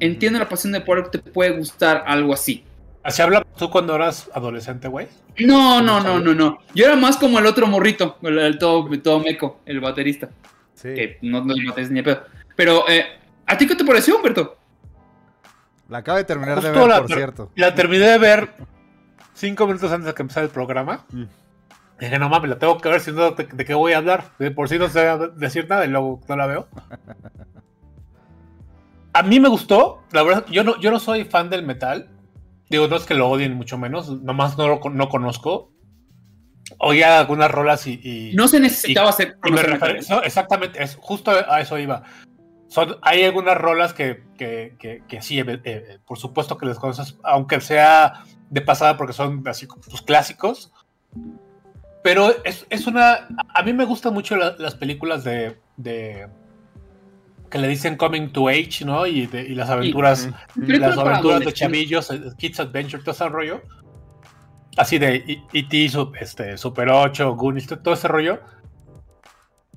[0.00, 2.64] Entiendo la pasión de por qué te puede gustar algo así.
[3.02, 5.06] ¿Así habla tú cuando eras adolescente, güey?
[5.38, 6.58] No, no, no, no, no.
[6.74, 10.30] Yo era más como el otro morrito, el, el todo, todo meco, el baterista.
[10.74, 10.94] Sí.
[10.94, 12.22] Que no, no es baterista ni de pedo.
[12.56, 13.04] Pero, eh,
[13.46, 14.56] ¿a ti qué te pareció, Humberto?
[15.88, 17.50] La acabo de terminar de ver, la, por cierto.
[17.56, 18.50] la terminé de ver
[19.34, 21.04] cinco minutos antes de que empezara el programa.
[21.10, 21.24] Mm.
[22.00, 24.30] Dije, no mames, la tengo que ver, si no, ¿de, de qué voy a hablar?
[24.38, 25.04] De por sí no sé
[25.36, 26.68] decir nada y luego no la veo.
[29.12, 32.08] A mí me gustó, la verdad, yo no, yo no soy fan del metal.
[32.70, 35.72] Digo, no es que lo odien, mucho menos, nomás no lo no conozco.
[36.78, 37.98] Oía algunas rolas y...
[38.02, 39.38] y- No se necesitaba hacer.
[39.44, 40.06] y me conocer refer- metal.
[40.10, 42.02] no, exactamente, es, justo a eso iba.
[42.68, 46.78] Son, hay algunas rolas que, que, que- que sí, eh, eh, por supuesto que les
[46.78, 50.70] conoces, aunque sea de pasada porque son así como pues, clásicos.
[52.02, 53.28] Pero es, es una...
[53.54, 56.28] A mí me gustan mucho la- las películas de, de...
[57.50, 59.06] que le dicen Coming to Age, ¿no?
[59.06, 60.26] Y, de- y las aventuras
[60.78, 63.62] las aventuras de chavillos, eh, Kids Adventure, todo ese rollo.
[64.76, 68.40] Así de E- E.T., este, Super 8, Goonies, to- todo ese rollo.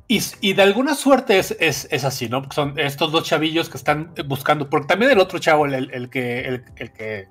[0.08, 2.42] Y, y de alguna suerte es, es, es así, ¿no?
[2.42, 5.92] Porque son estos dos chavillos que están buscando, porque también el otro chavo, el, el-
[5.92, 7.28] el que, el, el que,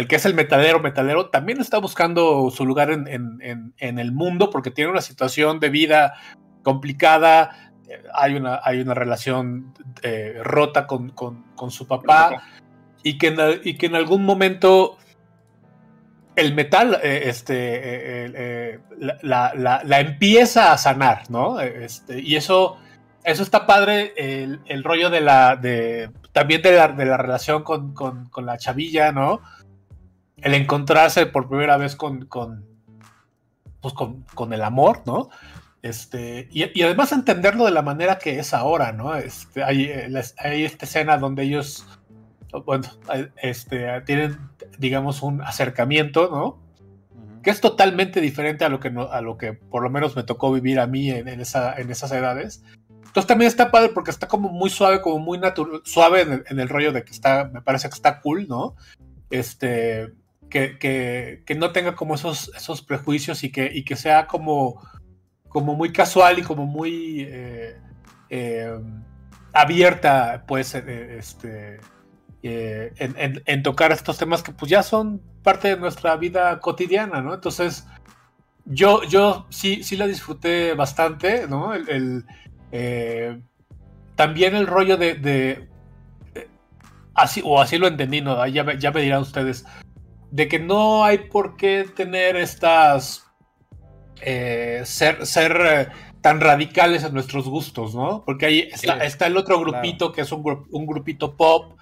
[0.00, 3.98] el que es el metalero, metalero, también está buscando su lugar en, en- en- en
[3.98, 6.14] el mundo porque tiene una situación de vida
[6.62, 12.30] complicada, eh, hay una, hay una relación eh, rota con, con- con su papá
[13.02, 14.96] y que en, y que en algún momento
[16.36, 18.80] el metal eh, este, eh,
[19.22, 21.60] la, la- la- empieza a sanar, ¿no?
[21.60, 22.78] Este, y eso,
[23.24, 27.62] eso está padre, el, el rollo de la, de, también de la, de la relación
[27.64, 29.40] con, con- con la chavilla, ¿no?
[30.42, 32.64] El encontrarse por primera vez con, con,
[33.80, 35.28] pues con, con el amor, ¿no?
[35.82, 39.14] Este, y, y además entenderlo de la manera que es ahora, ¿no?
[39.16, 39.90] Este, hay,
[40.38, 41.86] hay esta escena donde ellos,
[42.66, 42.88] bueno,
[43.42, 44.38] este, tienen,
[44.78, 46.58] digamos, un acercamiento, ¿no?
[47.42, 50.22] Que es totalmente diferente a lo que, no- a lo que por lo menos me
[50.22, 52.62] tocó vivir a mí en, en esa, en esas edades.
[53.06, 56.44] Entonces también está padre porque está como muy suave, como muy natural, suave en el,
[56.48, 58.76] en el rollo de que está, me parece que está cool, ¿no?
[59.30, 60.12] Este,
[60.50, 64.82] que, que, no tenga como esos, esos prejuicios y que, y que sea como,
[65.48, 67.76] como muy casual y como muy eh,
[68.28, 68.78] eh,
[69.52, 71.80] abierta, pues, eh, este,
[72.42, 77.34] en, en- tocar estos temas que pues ya son parte de nuestra vida cotidiana, ¿no?
[77.34, 77.86] Entonces,
[78.64, 81.74] yo, yo sí, sí la disfruté bastante, ¿no?
[81.74, 82.24] El,
[84.16, 85.68] también el rollo de,
[87.14, 88.46] así, o así lo entendí, ¿no?
[88.46, 89.64] Ya ya me dirán ustedes,
[90.30, 93.24] de que no hay por qué tener estas,
[94.22, 95.88] eh, ser, ser eh,
[96.20, 98.22] tan radicales en nuestros gustos, ¿no?
[98.26, 99.70] Porque ahí está, Sí, está el otro claro.
[99.80, 101.78] grupito que es un, gru- un grupito pop,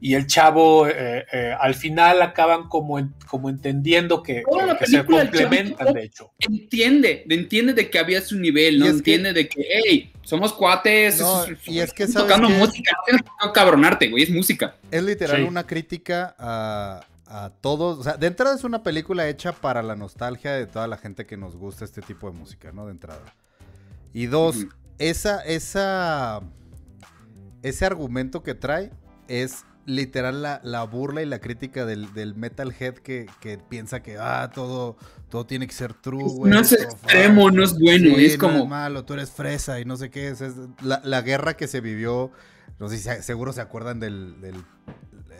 [0.00, 4.66] y el chavo eh, eh, al final acaban como, en- como entendiendo que, Toda que-
[4.72, 6.32] la que se película del complementan, de hecho.
[6.40, 8.84] Entiende, entiende de que había su nivel, ¿no?
[8.86, 12.42] Que- Entiende de que, hey, somos cuates, No, es- es- y es que estamos ¿sabes
[12.44, 14.74] tocando música, no tienes que cabronarte, güey, es música.
[14.90, 15.42] Es literal Sí.
[15.42, 17.98] una crítica a, a todos.
[17.98, 21.26] O sea, de entrada es una película hecha para la nostalgia de toda la gente
[21.26, 22.86] que nos gusta este tipo de música, ¿no?
[22.86, 23.34] De entrada.
[24.12, 24.66] Y dos,
[24.98, 26.40] esa, esa,
[27.62, 28.90] ese argumento que trae
[29.28, 34.18] es literal la, la burla y la crítica del, del metalhead que, que piensa que
[34.18, 34.96] ah, todo,
[35.28, 36.50] todo tiene que ser true, güey.
[36.50, 38.66] no es extremo, no es bueno, Sí, es no como...
[38.66, 40.28] malo, tú eres fresa y no sé qué.
[40.28, 42.32] es, es la, la guerra que se vivió,
[42.80, 44.64] no sé si se- seguro se acuerdan del, del-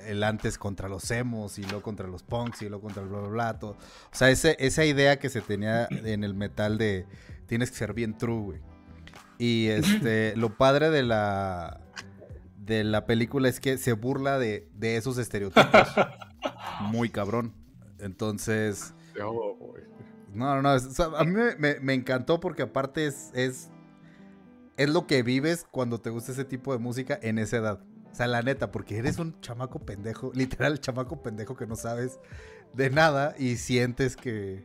[0.07, 3.19] el antes contra los emos y luego contra los punks y luego contra el bla
[3.21, 3.59] bla bla.
[3.59, 3.73] todo.
[3.73, 7.07] O sea, ese, esa idea que se tenía en el metal de
[7.47, 8.61] tienes que ser bien true, güey.
[9.38, 11.81] Y este, lo padre de la
[12.59, 15.71] de la película es que se burla de, de esos estereotipos.
[16.90, 17.55] Muy cabrón.
[18.01, 18.92] Entonces,
[20.35, 20.75] no, no, no.
[20.75, 23.71] es- o sea, a mí me, me- me encantó porque aparte es, es,
[24.77, 27.81] es lo que vives cuando te gusta ese tipo de música en esa edad.
[28.16, 32.18] O sea, la neta, porque eres un chamaco pendejo, literal chamaco pendejo que no sabes
[32.72, 34.64] de nada y sientes que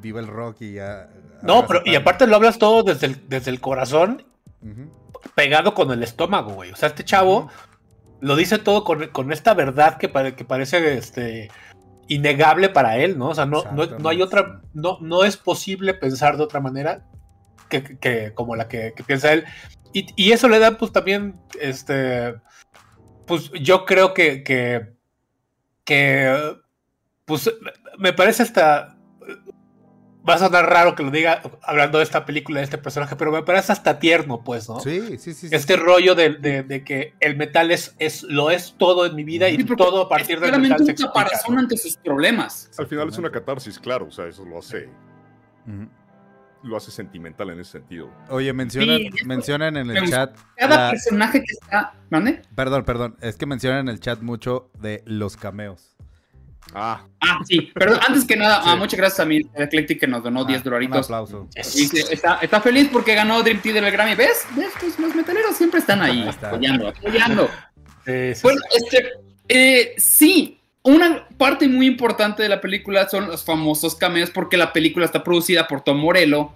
[0.00, 1.10] viva el rock y ya...
[1.42, 4.24] No, pero y aparte lo hablas todo desde el, desde el corazón,
[5.34, 6.72] pegado con el estómago, güey.
[6.72, 7.50] O sea, este chavo
[8.20, 11.50] lo dice todo con, con esta verdad que, pare- que parece este,
[12.08, 13.28] innegable para él, ¿no?
[13.28, 17.04] O sea, no, no, no hay otra, no, no es posible pensar de otra manera
[17.68, 19.44] que, que- como la que, que piensa él.
[19.92, 22.34] Y, y eso le da, pues también, este,
[23.26, 24.94] pues yo creo que, que,
[25.84, 26.56] que,
[27.24, 27.50] pues
[27.98, 28.92] me parece hasta
[30.28, 33.30] va a sonar raro que lo diga hablando de esta película, de este personaje, pero
[33.30, 34.80] me parece hasta tierno, pues, ¿no?
[34.80, 35.48] Sí, sí, sí.
[35.48, 35.54] sí.
[35.54, 39.22] Este rollo de, de- de que el metal es, es, lo es todo en mi
[39.22, 41.60] vida y Sí, todo a partir es del claramente metal se un explica, caparazón ¿no?
[41.60, 42.70] ante sus problemas.
[42.76, 44.88] Al final es una catarsis, claro, o sea, eso lo hace,
[45.66, 45.88] Ujú.
[46.66, 48.10] Lo hace sentimental en ese sentido.
[48.28, 50.36] Oye, mencionan, Sí, mencionan en el chat.
[50.56, 51.94] Cada la- personaje que está.
[52.10, 52.42] ¿Mande?
[52.54, 53.16] Perdón, perdón.
[53.20, 55.96] Es que mencionan en el chat mucho de los cameos.
[56.74, 57.70] Ah, Ah, sí.
[57.74, 58.68] Pero antes que nada, Sí.
[58.70, 61.06] ah, muchas gracias a mi Eclectic que nos donó 10 Ah, Un dolaritos.
[61.06, 61.48] aplauso.
[61.76, 64.14] Y que está, está feliz porque ganó Dream Theater del Grammy.
[64.16, 64.44] ¿Ves?
[64.56, 64.70] ¿Ves?
[64.80, 66.48] Pues los metaleros siempre están ahí, Ahí está.
[66.48, 67.48] apoyando, apoyando.
[68.04, 68.78] Sí, sí, Bueno, sí.
[68.84, 69.10] este,
[69.48, 74.72] eh, sí, una parte muy importante de la película son los famosos cameos porque la
[74.72, 76.52] película está producida por Tom Morello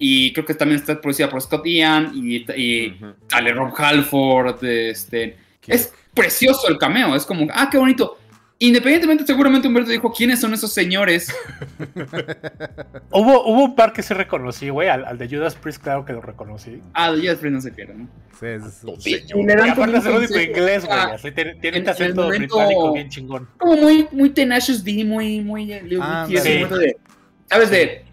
[0.00, 3.14] y creo que también está producida por Scott Ian y, y ujú.
[3.28, 4.64] sale Rob Halford.
[4.64, 5.36] Este,
[5.66, 8.18] es precioso el cameo, es como, ah, qué bonito.
[8.60, 11.32] Independientemente, seguramente Humberto dijo, ¿quiénes son esos señores?
[13.12, 14.88] Hubo, hubo un par que sí reconocí, güey.
[14.88, 16.80] Al, al de Judas Priest, claro que lo reconocí.
[16.92, 18.08] Ah, de Judas Priest no se pierde, ¿no?
[18.38, 19.12] Sí, es- es- Dos Y-
[19.44, 20.98] le dan aparte un inglés, güey.
[20.98, 23.48] ah, Así tiene, tiene en- este acento momento- británico bien chingón.
[23.58, 26.34] como muy, muy Tenacious D, muy, muy, eh, Ah, sí.
[26.34, 26.96] de,
[27.48, 27.70] ¿sabes?
[27.70, 28.04] De,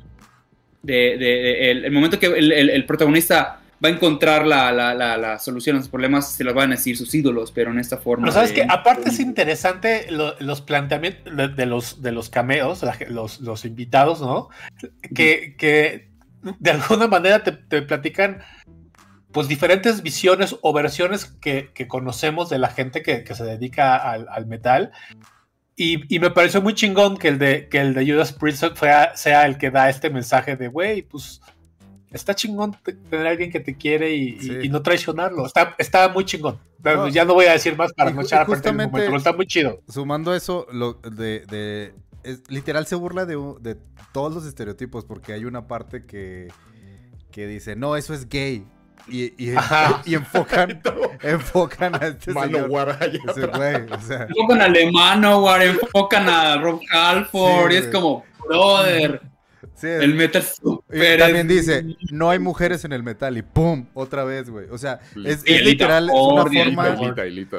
[0.84, 4.72] de, de- de- el, el momento que el, el- el protagonista va a encontrar la,
[4.72, 7.72] la, la, la solución a sus problemas, se los van a decir sus ídolos, pero
[7.72, 8.24] en esta forma.
[8.24, 12.30] Pero sabes de- que aparte es interesante lo- los planteamientos de, de los, de los
[12.30, 14.50] cameos, los, los invitados, ¿no?
[15.14, 16.10] Que, que
[16.60, 18.42] de alguna manera te, te platican
[19.32, 23.98] pues diferentes visiones o versiones que, que conocemos de la gente que, que se dedica
[23.98, 24.92] al, al metal.
[25.76, 29.18] Y, y me pareció muy chingón que el de, que el de Judas Priest sea,
[29.18, 31.42] sea el que da este mensaje de, güey, pues
[32.16, 34.58] está chingón te- tener a alguien que te quiere y, y- Sí.
[34.64, 35.46] y no traicionarlo.
[35.46, 36.58] Está, está muy chingón.
[36.84, 37.08] No.
[37.10, 39.18] Ya no voy a decir más para Y no echar a perder el momento, pero
[39.18, 39.82] está muy chido.
[39.90, 43.78] Sumando eso, lo de, de- es- literal se burla de, de
[44.14, 46.48] todos los estereotipos, porque hay una parte que,
[47.32, 48.66] que dice, no, eso es gay.
[49.08, 49.54] Y, y,
[50.16, 50.82] enfocan,
[51.22, 52.98] enfocan a este Mano señor.
[53.02, 57.88] Ese güey, o sea, Enfocan al alemán, War, enfocan a Rob Halford, Sí, y es
[57.88, 59.22] como, brother,
[59.76, 63.86] sí, el metal super también es- dice, no hay mujeres en el metal y ¡pum!
[63.94, 64.68] Otra vez, güey.
[64.70, 66.84] O sea, es, literal, es una Elita forma...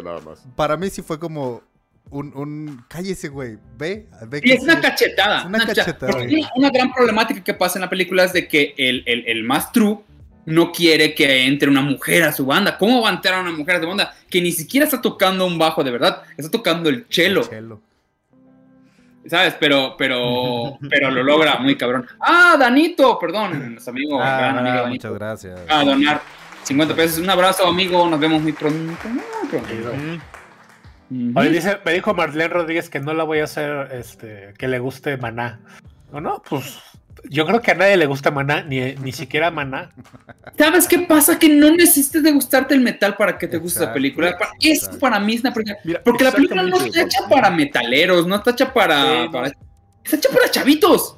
[0.03, 0.45] Nada más.
[0.57, 1.63] Para mí sí fue como
[2.11, 2.33] un...
[2.37, 3.59] un cállese, güey.
[3.79, 5.39] Ve, ve Y que es una sí- cachetada.
[5.41, 6.13] es una una cachetada.
[6.13, 9.25] Porque una, una gran problemática que pasa en la película es de que el, el,
[9.27, 9.99] el más true
[10.47, 12.79] no quiere que entre una mujer a su banda.
[12.79, 14.15] ¿Cómo va a entrar una mujer a su banda?
[14.31, 17.81] Que ni siquiera está tocando un bajo de verdad, está tocando el cello, Chelo.
[19.29, 19.55] ¿Sabes?
[19.59, 22.07] Pero, pero, pero lo logra muy cabrón.
[22.21, 25.61] Ah, Danito, perdón, nuestro amigo, Ah, gran amigo muchas gracias.
[25.69, 26.21] A donar
[26.65, 27.19] 50 pesos.
[27.19, 28.09] Un abrazo, amigo.
[28.09, 29.09] Nos vemos muy pronto.
[31.35, 34.81] Oye, dice, me dijo Marlene Rodríguez que no la voy a hacer este, que le
[34.81, 35.61] guste Maná.
[36.13, 36.81] No, no, pues
[37.31, 39.91] yo creo que a nadie le gusta Maná, ni, ni siquiera Maná.
[40.59, 41.39] ¿Sabes qué pasa?
[41.39, 44.37] Que no necesitas de gustarte el metal para que te guste la película.
[44.61, 45.79] Eso para mí es una película.
[45.85, 49.03] Mira, Porque la película no está hecha para metaleros, no está hecha para.
[49.03, 49.49] Sí, para-
[50.05, 51.17] está hecha para chavitos.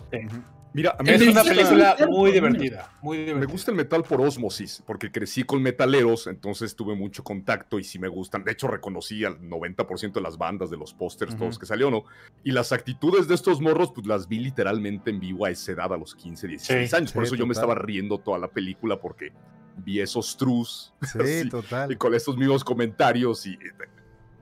[0.74, 3.52] Mira, a mí Es me una película muy divertida, muy Me divertida.
[3.52, 7.98] gusta el metal por osmosis, porque crecí con metaleros, entonces tuve mucho contacto y sí
[7.98, 8.44] me gustan.
[8.44, 11.44] De hecho, reconocí al 90% de las bandas, de los pósters, Ujú.
[11.44, 12.04] todos que salieron, ¿no?
[12.44, 15.92] Y las actitudes de estos morros, pues las vi literalmente en vivo a esa edad,
[15.92, 17.12] a los 15, 16 Sí, años.
[17.12, 17.70] Por sí, eso yo me total.
[17.70, 19.32] estaba riendo toda la película, porque
[19.78, 21.92] vi esos trus Sí, Sí, total.
[21.92, 23.58] y con estos mismos comentarios y eh,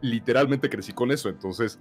[0.00, 1.28] literalmente crecí con eso.
[1.28, 1.78] Entonces,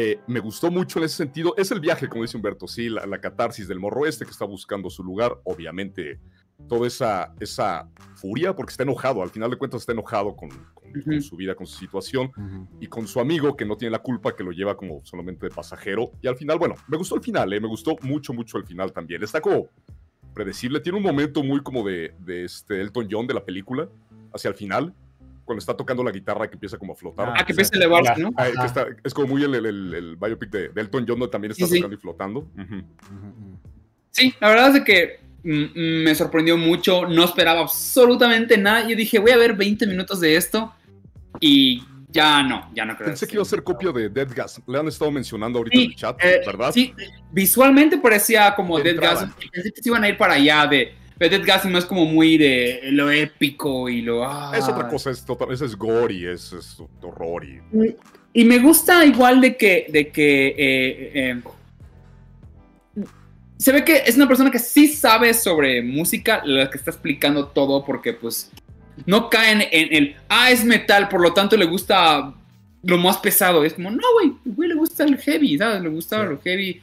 [0.00, 1.54] eh, me gustó mucho en ese sentido.
[1.56, 4.44] Es el viaje, como dice Humberto, sí, la, la catarsis del morro este que está
[4.44, 5.32] buscando su lugar.
[5.44, 6.20] Obviamente,
[6.68, 10.92] toda esa, esa furia, porque está enojado, al final de cuentas está enojado con, con-
[11.22, 12.30] su vida, con su situación,
[12.80, 15.54] y con su amigo que no tiene la culpa, que lo lleva como solamente de
[15.54, 16.12] pasajero.
[16.22, 18.92] Y al final, bueno, me gustó el final, eh, me gustó mucho, mucho el final
[18.92, 19.22] también.
[19.22, 19.68] Está como
[20.34, 23.88] predecible, tiene un momento muy como de, de este Elton John de la película,
[24.32, 24.94] hacia el final,
[25.48, 27.32] cuando está tocando la guitarra que empieza como a flotar.
[27.36, 28.20] Ah, que empieza a elevarse.
[28.22, 28.30] ¿no?
[28.36, 31.18] Ah, que está- es como muy el, el, el- el biopic de, de Elton John,
[31.18, 31.78] donde también está Sí, sí.
[31.78, 32.38] tocando y flotando.
[32.40, 33.58] Ujú, ujú.
[34.10, 37.06] Sí, la verdad es que mm, mm, me sorprendió mucho.
[37.06, 38.86] No esperaba absolutamente nada.
[38.88, 40.72] Yo dije, voy a ver 20 minutos de esto.
[41.40, 43.08] Y ya no, ya no creo.
[43.08, 44.60] Pensé que iba a ser copia de Dead Gas.
[44.66, 46.72] Le han estado mencionando ahorita Sí, en el chat, Eh, ¿verdad?
[46.72, 46.94] Sí,
[47.32, 49.24] visualmente parecía como De Dead entrada.
[49.26, 49.34] Gas.
[49.52, 50.94] Pensé que se iban a ir para allá de.
[51.18, 54.24] Pero Dead Gas no es como muy de lo épico y lo.
[54.24, 54.52] ah.
[54.56, 57.60] Es otra cosa, es, total, es, es gore y es, es horror y...
[58.32, 59.86] Y me gusta igual de que.
[59.90, 61.42] De que eh, eh,
[63.56, 67.48] se ve que es una persona que sí sabe sobre música, la que está explicando
[67.48, 68.52] todo, porque pues
[69.06, 70.16] no caen en el.
[70.28, 72.32] Ah, es metal, por lo tanto le gusta
[72.84, 73.64] lo más pesado.
[73.64, 75.82] Es como, no, güey, güey, le gusta el heavy, ¿sabes?
[75.82, 76.28] Le gusta Sí.
[76.28, 76.80] lo heavy.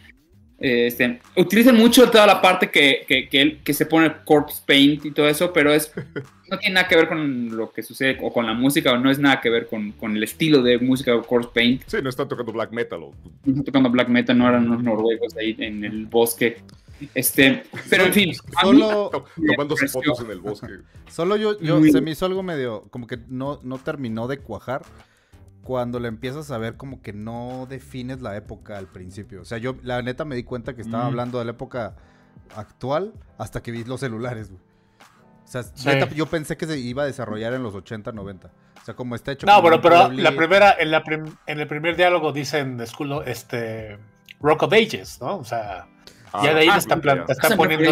[0.58, 5.06] Este, utilizan mucho toda la parte que, que, que, él- que se pone corpse paint
[5.06, 5.92] y todo eso, pero es
[6.50, 9.12] no tiene nada que ver con lo que sucede o con la música, o no
[9.12, 11.82] es nada que ver con, con el estilo de música o corpse paint.
[11.88, 13.04] Sí, no está tocando black metal.
[13.04, 13.14] o-
[13.44, 16.58] No está tocando black metal, no eran unos noruegos ahí en el bosque.
[17.14, 20.68] Este, pero en fin, mí- Solo, tomándose fotos en el bosque.
[21.10, 24.84] solo yo, yo se me hizo algo medio, como que no, no terminó de cuajar.
[25.66, 29.42] Cuando le empiezas a ver como que no defines la época al principio.
[29.42, 31.08] O sea, yo la neta me di cuenta que estaba Mm.
[31.08, 31.96] hablando de la época
[32.56, 34.62] actual hasta que vi los celulares, güey.
[35.44, 35.88] O sea, Sí.
[35.88, 38.52] neta, yo pensé que se iba a desarrollar en los 80, 90.
[38.82, 39.48] O sea, como está hecho.
[39.48, 43.98] No, pero, pero la primera, en, la prim- en el primer diálogo dicen School, este,
[44.40, 45.38] Rock of Ages, ¿no?
[45.38, 45.88] O sea,
[46.44, 47.02] ya de ahí Ah, te están, ya.
[47.02, 47.92] plan- te están hacen poniendo.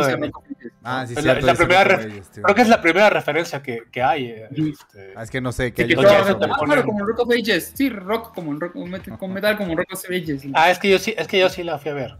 [0.83, 3.83] Ah, sí, Es cierto, la- la primera ref- creo que es la primera referencia que,
[3.91, 4.25] que hay.
[4.25, 5.13] eh, este.
[5.15, 6.01] Ah, es que no sé, que Sí, ah,
[6.65, 7.71] claro, como Rock of Ages.
[7.75, 8.89] Sí, rock como en rock, con
[9.33, 10.43] metal- como Rock of Ages.
[10.53, 12.17] Ah, es que yo sí, es que yo sí la fui a ver.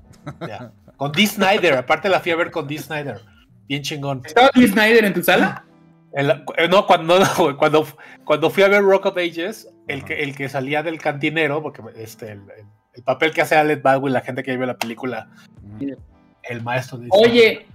[0.47, 0.71] Ya.
[0.95, 3.19] Con Dee Snyder, aparte la fui a ver con Dee Snyder.
[3.67, 4.21] Bien chingón.
[4.23, 5.65] ¿Estaba Dee Snyder en tu sala?
[6.13, 7.85] El- eh, no, cuando, no, cuando,
[8.23, 11.81] cuando fui a ver Rock of Ages, el que, el que salía del cantinero, porque
[11.95, 15.27] este, el, el- el papel que hace Alec Baldwin, la gente que vio la película.
[16.49, 17.65] El maestro de Oye,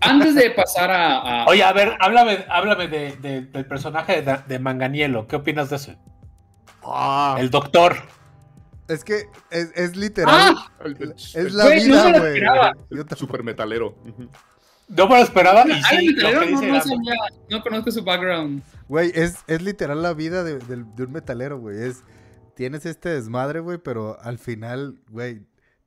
[0.00, 1.42] antes de pasar a.
[1.42, 5.26] a- Oye, a ver, háblame, háblame de- de- del personaje de, de Manganiello.
[5.28, 5.94] ¿Qué opinas de eso?
[6.84, 7.96] Ah, El doctor.
[8.88, 10.54] Es que es, es literal.
[10.56, 10.70] ¡Ah!
[11.34, 12.40] es la no vida, güey.
[12.40, 13.16] Yo tampoco.
[13.16, 13.96] super metalero.
[14.88, 15.64] No me lo esperaba.
[15.66, 17.14] Y sí, lo Metalero que no, dice no sabía,
[17.48, 18.62] no conozco su background.
[18.88, 21.80] Güey, es, es literal la vida de, del- de un metalero, güey.
[21.82, 22.02] Es,
[22.56, 25.42] tienes este desmadre, güey, pero al final, güey,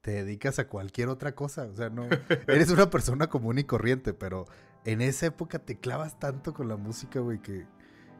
[0.06, 1.64] te dedicas a cualquier otra cosa.
[1.64, 2.04] O sea, no.
[2.48, 4.46] Eres una persona común y corriente, pero
[4.84, 7.66] en esa época te clavas tanto con la música, güey, que,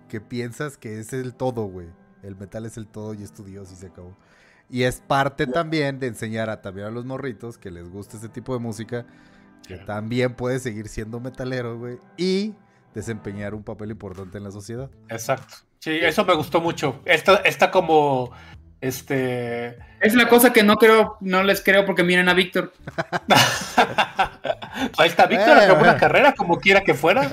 [0.10, 1.86] que piensas que es el todo, güey.
[2.24, 4.18] El metal es el todo y es tu Dios y se acabó.
[4.68, 8.30] Y es parte también de enseñar a también a los morritos que les gusta ese
[8.30, 9.06] tipo de música,
[9.68, 12.56] que también puedes seguir siendo metalero, güey, y
[12.96, 14.90] desempeñar un papel importante en la sociedad.
[15.08, 15.58] Exacto.
[15.78, 17.00] Sí, eso me gustó mucho.
[17.06, 18.32] Está, está como.
[18.88, 19.78] Este.
[20.00, 22.72] Es la cosa que no creo, no les creo porque miren a Víctor.
[24.98, 25.62] Ahí está Víctor, Eh.
[25.64, 27.32] acabó una carrera como quiera que fuera.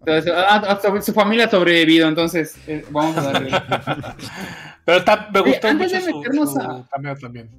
[0.00, 3.50] Entonces, ah, ah, su familia ha sobrevivido, entonces eh, vamos a darle
[4.84, 7.50] Pero está- me Oye, gustó antes mucho de su, meternos su a- cameo también.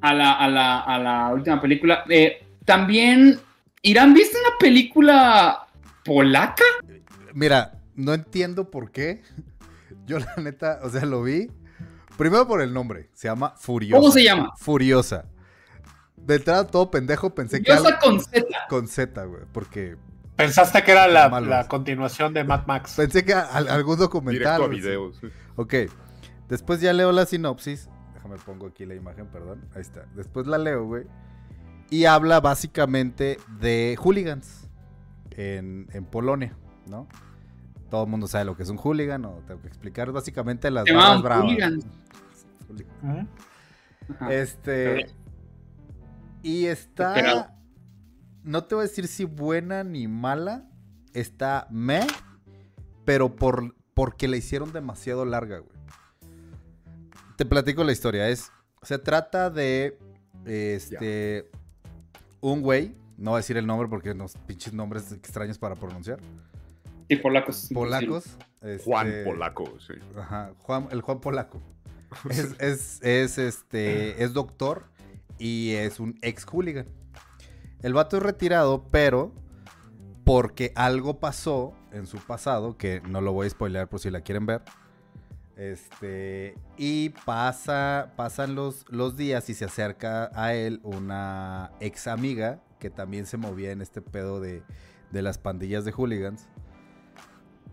[0.00, 2.02] a la, a la, a la última película.
[2.08, 3.38] Eh, también,
[3.82, 5.66] Irán, ¿viste una película
[6.04, 6.64] polaca?
[7.32, 9.22] Mira, no entiendo por qué.
[10.06, 11.48] Yo la neta, o sea, lo vi.
[12.18, 13.08] Primero por el nombre.
[13.14, 13.98] Se llama Furiosa.
[14.00, 14.52] ¿Cómo se llama?
[14.58, 15.24] Furiosa.
[16.16, 18.46] De entrada todo pendejo pensé que Diosa algo con Z.
[18.68, 19.42] con Z, güey.
[19.52, 19.96] Porque
[20.36, 22.94] Pensaste que era la, la continuación de Mad Max.
[22.96, 24.60] pensé que al- algún documental.
[24.60, 25.20] Directo a videos.
[25.56, 25.74] Ok.
[26.48, 27.88] Después ya leo la sinopsis.
[28.14, 29.64] Déjame pongo aquí la imagen, perdón.
[29.74, 30.04] Ahí está.
[30.14, 31.04] Después la leo, güey.
[31.90, 34.68] Y habla básicamente de hooligans
[35.30, 37.08] en, en Polonia, ¿no?
[37.90, 40.12] Todo el mundo sabe lo que es un hooligan, no tengo que explicar.
[40.12, 41.56] Básicamente las Se barras bravas.
[43.02, 43.26] Ajá.
[44.30, 45.06] Este.
[46.42, 47.16] Y está.
[47.16, 47.46] Esperado.
[48.42, 50.68] No te voy a decir si buena ni mala.
[51.12, 52.06] Está me.
[53.04, 55.78] Pero por, porque la hicieron demasiado larga, güey.
[57.36, 58.28] Te platico la historia.
[58.28, 58.50] Es.
[58.82, 59.98] Se trata de.
[60.44, 61.50] Este.
[62.40, 62.96] Un güey.
[63.16, 66.20] No voy a decir el nombre porque los pinches nombres extraños para pronunciar.
[67.08, 67.68] Sí, polacos.
[67.72, 68.36] Polacos.
[68.60, 69.94] este, Juan Polaco, sí.
[70.16, 71.60] Ajá, Juan, el Juan Polaco.
[72.30, 74.86] Es, es, es, este, es doctor
[75.38, 76.86] y es un ex hooligan.
[77.82, 79.32] El vato es retirado, pero
[80.24, 84.20] porque algo pasó en su pasado, que no lo voy a spoilear por si la
[84.22, 84.62] quieren ver.
[85.56, 92.60] Este, y pasa, pasan los, los días y se acerca a él una ex amiga
[92.78, 94.62] que también se movía en este pedo de,
[95.10, 96.46] de las pandillas de hooligans.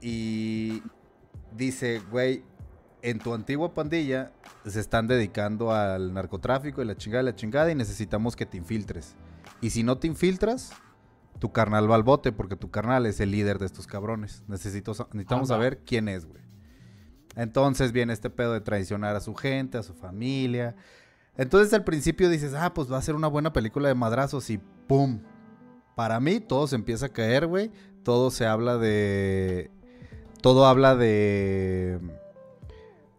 [0.08, 0.84] Y
[1.58, 2.44] dice, güey,
[3.02, 4.32] en tu antigua pandilla
[4.64, 8.56] se están dedicando al narcotráfico y la chingada y la chingada y necesitamos que te
[8.56, 9.16] infiltres.
[9.62, 10.74] Y si no te infiltras,
[11.40, 14.44] tu carnal va al bote porque tu carnal es el líder de estos cabrones.
[14.48, 15.56] Necesito, necesitamos Anda.
[15.56, 16.44] saber quién es, güey.
[17.36, 20.76] Entonces viene este pedo de traicionar a su gente, a su familia.
[21.36, 24.60] Entonces al principio dices, ah, pues va a ser una buena película de madrazos y
[24.88, 25.20] ¡pum!
[25.96, 27.72] Para mí todo se empieza a caer, güey.
[28.04, 29.72] Todo se habla de...
[30.42, 32.00] Todo habla de...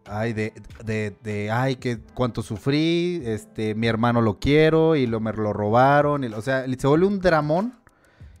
[0.09, 0.53] Ay, de,
[0.85, 5.51] de, de, ay, que cuánto sufrí, este, mi hermano lo quiero y lo, me lo
[5.51, 7.73] robaron, y, o sea, se vuelve un dramón.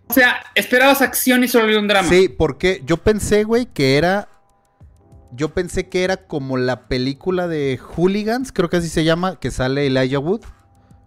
[0.07, 2.07] O sea, esperabas acción y solo un drama.
[2.07, 4.29] Sí, porque yo pensé, güey, que era,
[5.33, 9.51] yo pensé que era como la película de Hooligans, creo que así se llama, que
[9.51, 10.43] sale Elijah Wood,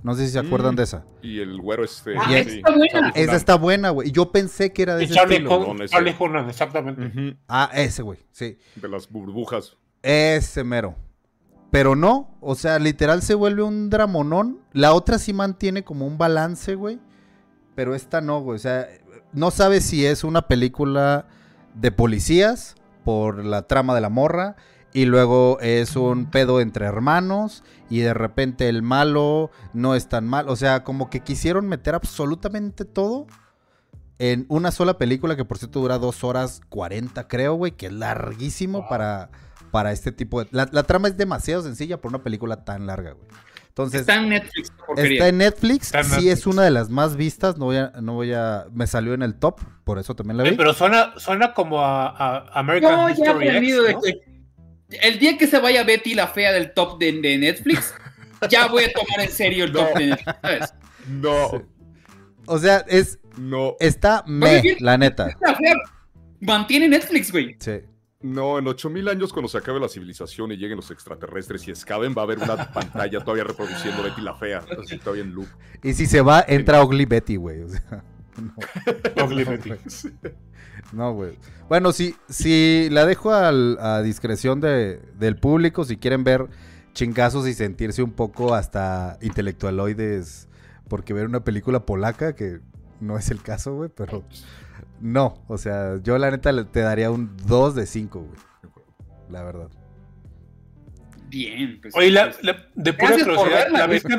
[0.03, 0.77] No sé si se acuerdan Mm.
[0.77, 1.05] de esa.
[1.23, 2.15] Y el güero este.
[2.19, 2.57] Ah, esa sí.
[2.59, 3.13] está buena.
[3.15, 4.11] Esa está buena, güey.
[4.13, 5.77] Yo pensé que era de Y ese Charlie, estilo.
[5.87, 7.37] Charlie Hunnam, exactamente.
[7.49, 8.19] Ah, ese, güey.
[8.33, 8.57] Sí.
[8.77, 9.77] De las burbujas.
[10.03, 10.97] Ese mero.
[11.71, 14.59] Pero no, o sea, literal se vuelve un dramonón.
[14.73, 16.99] La otra sí mantiene como un balance, güey.
[17.75, 18.57] Pero esta no, güey.
[18.57, 18.89] O sea,
[19.33, 21.27] no sabes si es una película
[21.75, 22.75] de policías
[23.05, 24.57] por la trama de la morra.
[24.93, 27.63] Y luego es un pedo entre hermanos.
[27.89, 30.49] Y de repente el malo no es tan mal.
[30.49, 33.27] O sea, como que quisieron meter absolutamente todo
[34.19, 37.73] en una sola película que por cierto dura dos horas 40, creo, güey.
[37.73, 38.89] Que es larguísimo Wow.
[38.89, 39.31] para,
[39.71, 40.49] para este tipo de...
[40.51, 43.29] La, la trama es demasiado sencilla por una película tan larga, güey.
[43.69, 44.01] Entonces...
[44.03, 44.73] Está en Netflix.
[44.97, 46.33] Está en Netflix, Está en sí Netflix.
[46.41, 49.23] es una de las más vistas, no voy a, no voy a, me salió en
[49.23, 50.53] el top, por eso también la vi.
[50.57, 54.11] Pero suena, suena como a, a American No, ya he History aprendido X, de
[55.03, 57.95] el día que se vaya Betty la fea del top de, de Netflix,
[58.51, 59.99] ya voy a tomar en serio el top No.
[60.01, 60.75] de Netflix, ¿sabes?
[61.09, 61.67] No,
[62.47, 65.37] O sea, es, no, está me, la neta.
[65.41, 65.75] La fea
[66.41, 67.57] mantiene Netflix, güey.
[67.59, 67.81] Sí.
[68.21, 68.59] no.
[68.59, 72.23] En 8000 años, cuando se acabe la civilización y lleguen los extraterrestres y excaven, va
[72.23, 74.63] a haber una pantalla todavía reproduciendo Betty la Fea.
[74.83, 75.49] Así todavía en loop.
[75.83, 77.63] Y si se va, entra Ugly Betty, güey.
[77.63, 78.05] O sea,
[79.17, 79.25] no.
[79.25, 79.73] Ugly Betty.
[80.93, 81.37] No, güey.
[81.69, 86.47] Bueno, si, si la dejo al- a discreción de, del público, si quieren ver
[86.95, 90.49] chingazos y sentirse un poco hasta intelectualoides,
[90.89, 92.59] porque ver una película polaca, que
[93.01, 94.25] no es el caso, güey, pero
[95.01, 95.43] no.
[95.47, 98.41] O sea, yo la neta le- te daría un 2 de 5, güey.
[99.31, 99.69] La verdad.
[101.29, 101.95] Bien, pues.
[101.95, 104.13] Oye, la- pues, la- de pura curiosidad, ¿la viste,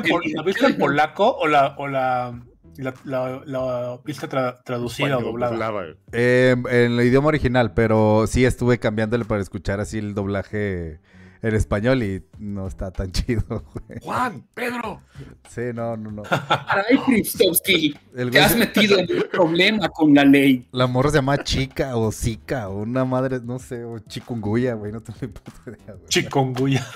[0.66, 2.40] en, polaco o la, o la,
[2.76, 5.52] la, la- la viste tra- traducida o doblada?
[5.52, 5.94] doblada.
[6.12, 11.00] Eh, en el idioma original, pero sí estuve cambiándole para escuchar así el doblaje
[11.44, 13.42] en español y no está tan chido,
[13.74, 13.98] güey.
[14.00, 15.02] Juan, Pedro.
[15.50, 16.22] Sí, no, no, no.
[16.22, 20.68] Caray, Kristowski, te güey has metido en un problema con la ley.
[20.70, 24.92] La morra se llama Chica o Zika o una madre, no sé, o Chikunguya, güey,
[24.92, 26.06] no tengo ni puta idea, güey.
[26.08, 26.86] Chikungunya.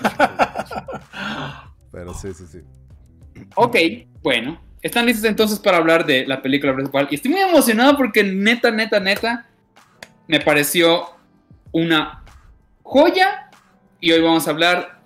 [1.91, 2.59] Pero sí, sí, sí.
[3.55, 3.75] Ok,
[4.23, 4.59] bueno.
[4.87, 7.07] ¿Están listos entonces para hablar de la película principal?
[7.11, 9.45] Y estoy muy emocionado porque neta, neta, neta,
[10.27, 11.05] me pareció
[11.71, 12.23] una
[12.83, 13.49] joya.
[13.99, 14.99] Y hoy vamos a hablar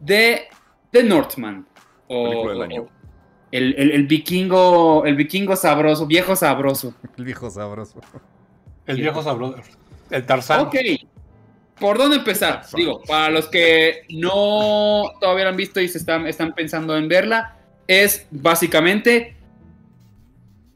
[0.00, 0.48] de
[0.90, 1.66] The Northman.
[2.08, 2.82] O, Película del o- año.
[2.82, 2.88] o
[3.52, 6.94] el, el- el vikingo, el vikingo sabroso, viejo sabroso.
[7.16, 8.00] El viejo sabroso.
[8.86, 9.58] El viejo sabroso.
[10.10, 10.60] El Tarzán.
[10.60, 10.76] Ok.
[11.78, 12.62] ¿Por dónde empezar?
[12.74, 17.06] Digo, para los que no todavía la han visto y se están, están pensando en
[17.08, 17.55] verla,
[17.86, 19.36] es básicamente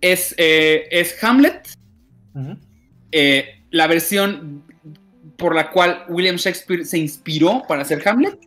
[0.01, 1.69] es, eh, es Hamlet,
[3.13, 4.65] eh, la versión
[5.37, 8.39] por la cual William Shakespeare se inspiró para hacer Hamlet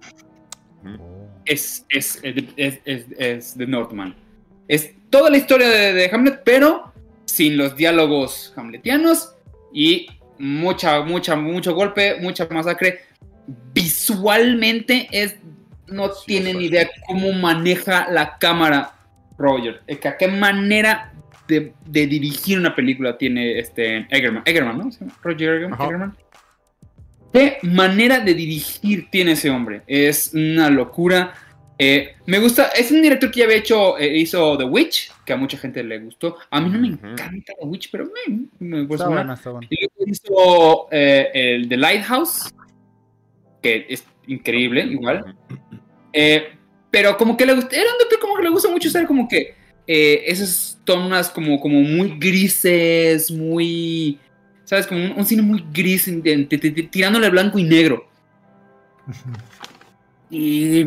[1.45, 4.15] es, es, es, es, es The Northman.
[4.67, 6.93] Es toda la historia de, de Hamlet, pero
[7.25, 9.35] sin los diálogos hamletianos
[9.73, 10.07] y
[10.37, 13.01] mucha, mucha, mucho golpe, mucha masacre.
[13.73, 15.35] Visualmente es
[15.87, 16.65] no Sí, tienen sí.
[16.65, 18.93] idea cómo maneja la cámara
[19.37, 19.81] Roger.
[19.87, 21.13] Es que a qué manera
[21.47, 24.43] de, de dirigir una película tiene este Egerman.
[24.45, 24.91] Egerman, ¿no?
[24.91, 25.13] ¿Se llama?
[25.21, 25.73] Roger Egerman.
[25.73, 25.83] Ajá.
[25.85, 26.17] Egerman.
[27.33, 29.81] ¿Qué manera de dirigir tiene ese hombre?
[29.87, 31.33] Es una locura.
[31.79, 35.33] Eh, me gusta, es un director que ya había hecho, eh, hizo The Witch, que
[35.33, 36.37] a mucha gente le gustó.
[36.51, 39.05] A mí no me encanta The Witch, pero me, me gusta.
[39.05, 39.67] Está buena, está buena.
[39.71, 42.53] Y luego hizo eh, el The Lighthouse,
[43.63, 45.35] que es increíble, igual.
[46.13, 46.53] Eh,
[46.91, 49.27] pero como que le gusta, era un doctor como que le gusta mucho usar como
[49.27, 49.55] que
[49.87, 54.19] eh, esas tonas como, como muy grises, muy,
[54.63, 54.85] ¿sabes?
[54.85, 56.09] Como un, un cine muy gris,
[56.91, 58.07] tirándole blanco y negro.
[60.29, 60.85] Y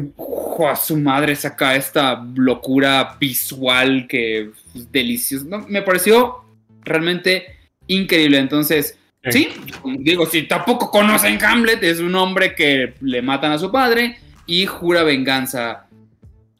[0.68, 5.44] a su madre saca esta locura visual que es deliciosa.
[5.46, 6.44] No, me pareció
[6.82, 7.46] realmente
[7.86, 8.38] increíble.
[8.38, 8.98] Entonces,
[9.30, 9.48] sí,
[9.98, 14.66] digo, si tampoco conocen Hamlet, es un hombre que le matan a su padre y
[14.66, 15.86] jura venganza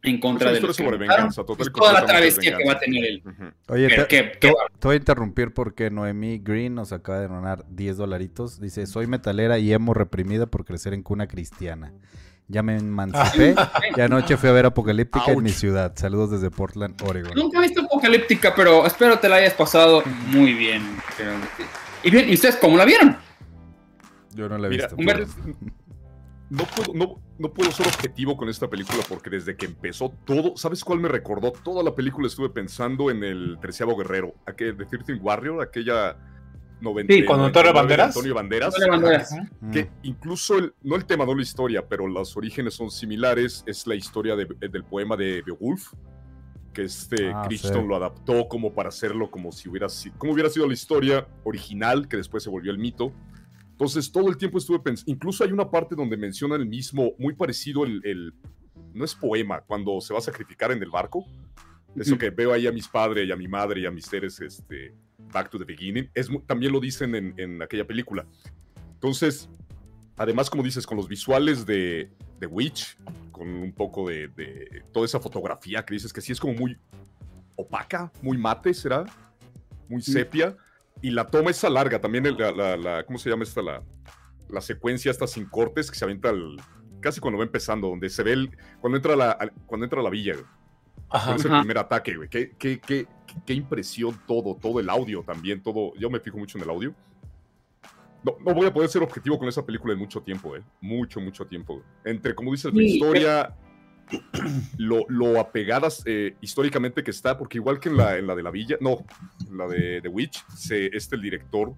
[0.03, 3.22] en contra de los sobre venganza, total toda la travesía que va a tener él.
[3.26, 3.45] Ujú.
[3.74, 7.18] Oye, Pero te, qué- te- qué te voy a interrumpir porque Noemí Green nos acaba
[7.20, 8.61] de donar 10 dolaritos.
[8.61, 11.93] Dice, soy metalera y hemo reprimida por crecer en cuna cristiana.
[12.49, 13.57] Ya me emancipé
[13.97, 15.93] y anoche fui a ver Apocalíptica en mi ciudad.
[15.97, 17.32] Saludos desde Portland, Oregon.
[17.34, 20.82] Nunca he visto Apocalíptica, pero espero te la hayas pasado muy bien.
[22.05, 23.16] Y bien, ¿y ustedes cómo la vieron?
[24.34, 24.97] Yo no la he Mira, visto.
[24.97, 25.32] Humberto.
[26.49, 30.57] No puedo, no, no puedo ser objetivo con esta película porque desde que empezó todo,
[30.57, 31.53] ¿sabes cuál me recordó?
[31.53, 36.16] Toda la película estuve pensando en el Treceavo Guerrero, aquel de 13 Warrior, aquella
[36.80, 38.07] 90, Sí, con Antonio 99 de Banderas.
[38.16, 38.74] Antonio Banderas.
[38.74, 39.34] Antonio Banderas.
[39.72, 43.64] Que incluso, el- no el tema, no la historia, pero los orígenes son similares.
[43.66, 45.92] Es la historia de- del poema de Beowulf.
[46.74, 47.88] que este Ah, Crichton sí.
[47.88, 52.07] lo adaptó como para hacerlo como si hubiera sido, como hubiera sido la historia original,
[52.07, 53.14] que después se volvió el mito.
[53.76, 57.34] Entonces, todo el tiempo estuve pensando, incluso hay una parte donde mencionan el mismo, muy
[57.34, 58.32] parecido el, el-
[58.94, 61.24] no es poema, cuando se va a sacrificar en el barco.
[61.94, 64.40] Eso que veo ahí a mis padres y a mi madre y a mis seres,
[64.40, 64.94] este,
[65.32, 68.26] Back to the Beginning, es, también lo dicen en, en aquella película.
[68.94, 69.48] Entonces,
[70.16, 72.10] además, como dices, con los visuales de,
[72.40, 72.96] de Witch,
[73.30, 76.78] con un poco de, de toda esa fotografía que dices que sí es como muy
[77.56, 79.04] opaca, muy mate, ¿será?
[79.88, 80.56] Muy sepia.
[81.07, 83.62] Y la toma esa larga, también el- la, la- la- ¿cómo se llama esta?
[83.62, 83.80] La,
[84.48, 86.57] la secuencia esta sin cortes que se avienta al-
[87.00, 88.50] casi cuando va empezando, donde se ve el,
[88.80, 90.46] cuando entra la, al- cuando entra la villa, güey.
[91.09, 91.36] Ajá.
[91.36, 91.61] Es el Ajá.
[91.61, 92.28] primer ataque, güey.
[92.28, 93.07] Qué, qué, qué,
[93.46, 95.92] qué impresión todo, todo el audio también, todo.
[95.94, 96.92] Yo me fijo mucho en el audio.
[98.24, 100.62] No, no voy a poder ser objetivo con esa película en mucho tiempo, eh.
[100.80, 101.74] Mucho, mucho tiempo.
[101.74, 101.86] güey.
[102.04, 103.54] Entre, como dices, la Sí, historia,
[104.78, 108.42] lo, lo apegadas eh, históricamente que está, porque igual que en la, en la de
[108.42, 109.04] la villa, no,
[109.50, 111.72] la de The Witch, se, este el director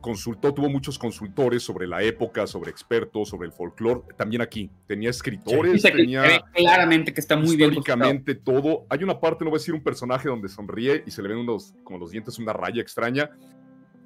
[0.00, 4.02] consultó, tuvo muchos consultores sobre la época, sobre expertos, sobre el folclore.
[4.18, 8.84] También aquí tenía escritores, tenía claramente que está muy bien históricamente todo.
[8.90, 11.38] Hay una parte, no voy a decir un personaje donde sonríe y se le ven
[11.38, 13.30] unos, como los dientes, una raya extraña.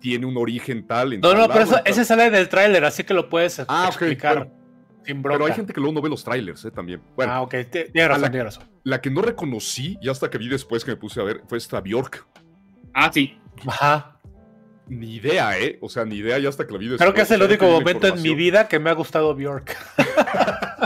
[0.01, 1.15] Tiene un origen tal.
[1.15, 3.29] en No, tal no, pero eso- en tal- ese sale del tráiler, así que lo
[3.29, 4.53] puedes Ah, explicar bueno.
[5.05, 5.23] Sin.
[5.23, 7.01] Pero hay gente que luego no ve los trailers, eh, también.
[7.17, 8.65] Bueno, ah, ok, tiene razón, la- tiene razón.
[8.85, 11.59] la que no reconocí, y hasta que vi después que me puse a ver, fue
[11.59, 12.27] esta Bjork.
[12.95, 13.39] Ah, sí.
[13.67, 14.15] Ajá.
[14.89, 15.79] Ni idea, ¿eh?
[15.83, 17.01] O sea, ni idea, ya hasta que la vi después.
[17.07, 19.77] Creo que es el único momento en mi vida que me ha gustado Bjork.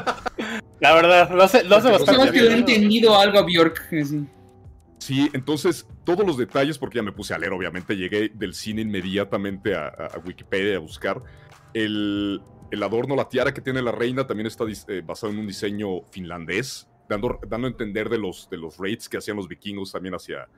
[0.80, 3.88] La verdad, lo hace, lo hace bastante que le he entendido algo a Bjork.
[3.90, 4.26] sí.
[4.98, 8.82] Sí, entonces todos los detalles, porque ya me puse a leer, obviamente, llegué del cine
[8.82, 11.20] inmediatamente a, a- a Wikipedia a buscar.
[11.74, 12.40] El,
[12.72, 16.02] el adorno, la tiara que tiene la reina también está eh, basado en un diseño
[16.10, 20.14] finlandés, dando, dando a entender de los, de los raids que hacían los vikingos también
[20.14, 20.48] hacia...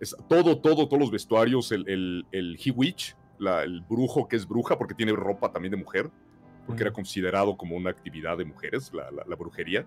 [0.00, 4.48] es- todo, todo, todos los vestuarios, el, el, el He-Witch, la- el brujo que es
[4.48, 6.10] bruja porque tiene ropa también de mujer,
[6.66, 9.86] porque era considerado como una actividad de mujeres, la, la- la brujería.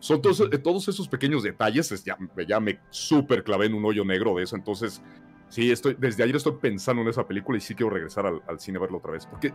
[0.00, 2.18] Son todos, eh, todos esos pequeños detalles, es- ya,
[2.48, 5.00] ya me súper clavé en un hoyo negro de eso, entonces
[5.48, 8.58] sí, estoy, desde ayer estoy pensando en esa película y sí quiero regresar al, al
[8.58, 9.52] cine a verla otra vez, porque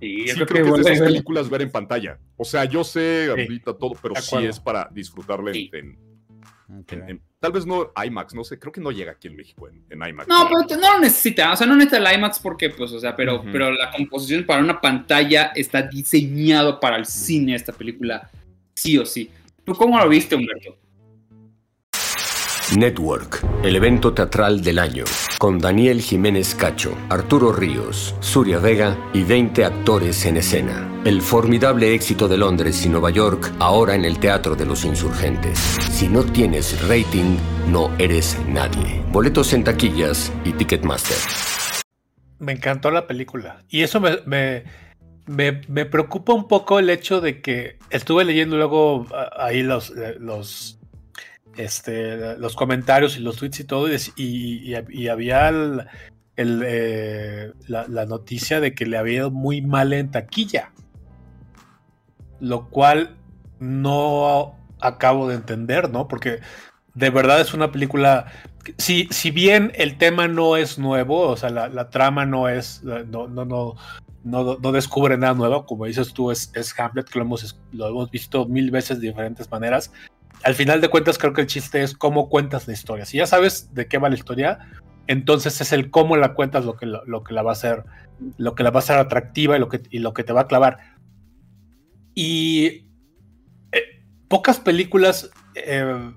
[0.00, 2.18] Sí, sí yo creo que es de esas películas ver en pantalla.
[2.36, 5.70] O sea, yo sé Sí, ahorita todo, pero sí es para disfrutarla en, Sí.
[5.74, 5.98] en-
[6.80, 6.92] Ok.
[6.92, 9.68] en- en- tal vez no IMAX, no sé, creo que no llega aquí en México
[9.68, 10.28] en, en IMAX.
[10.28, 13.14] No, pero no lo necesita, o sea, no necesita el IMAX porque, pues, o sea,
[13.16, 18.30] pero, pero la composición para una pantalla está diseñado para el cine, esta película,
[18.74, 19.30] sí o sí.
[19.64, 20.76] ¿Tú cómo lo viste, Humberto?
[22.76, 25.04] Network, el evento teatral del año,
[25.38, 30.88] con Daniel Jiménez Cacho, Arturo Ríos, Suria Vega y 20 actores en escena.
[31.04, 35.58] El formidable éxito de Londres y Nueva York ahora en el Teatro de los Insurgentes.
[35.90, 37.36] Si no tienes rating,
[37.68, 39.02] no eres nadie.
[39.10, 41.16] Boletos en taquillas y Ticketmaster.
[42.38, 43.62] Me encantó la película.
[43.68, 44.62] Y eso me, me,
[45.26, 49.90] me- me preocupa un poco el hecho de que estuve leyendo luego ah, ahí los,
[49.90, 50.78] eh, los,
[51.56, 54.74] este, los comentarios y los tweets y todo, y,
[55.08, 55.50] había
[56.36, 60.72] eh, la, noticia de que le había ido muy mal en taquilla.
[62.40, 63.16] Lo cual
[63.58, 66.08] no acabo de entender, ¿no?
[66.08, 66.40] Porque
[66.94, 68.26] de verdad es una película
[68.78, 73.26] si, si bien el tema no es nuevo, o sea, la, trama no es, no,
[73.28, 73.76] no, no,
[74.24, 78.70] no, no descubre nada nuevo, como dices tú, es, Hamlet, que lo hemos visto mil
[78.70, 79.92] veces de diferentes maneras.
[80.42, 83.04] Al final de cuentas, creo que el chiste es cómo cuentas la historia.
[83.04, 84.58] Si ya sabes de qué va la historia,
[85.06, 87.84] entonces es el cómo la cuentas lo que, lo, que la va a hacer,
[88.38, 90.42] lo que la va a hacer atractiva y lo que, y lo que te va
[90.42, 90.78] a clavar.
[92.14, 92.88] Y
[93.72, 96.12] eh, pocas películas eh,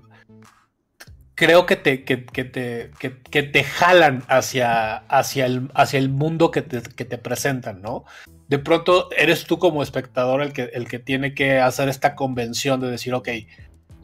[1.34, 6.50] creo que te, que, que te, que te jalan hacia, hacia, el, hacia el mundo
[6.50, 8.04] que te, que te presentan, ¿no?
[8.48, 12.80] De pronto eres tú como espectador el que, el que tiene que hacer esta convención
[12.80, 13.28] de decir, ok,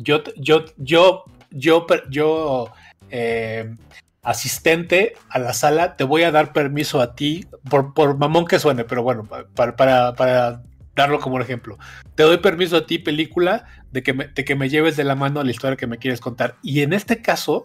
[0.03, 2.73] yo, yo, yo, yo, yo,
[3.11, 3.75] eh,
[4.23, 8.59] asistente a la sala, te voy a dar permiso a ti, por, por mamón que
[8.59, 9.25] suene, pero bueno,
[9.55, 10.63] para, para, para
[10.95, 11.79] darlo como ejemplo.
[12.15, 15.15] Te doy permiso a ti, película, de que, me, de que me lleves de la
[15.15, 16.57] mano a la historia que me quieres contar.
[16.63, 17.65] Y en este caso,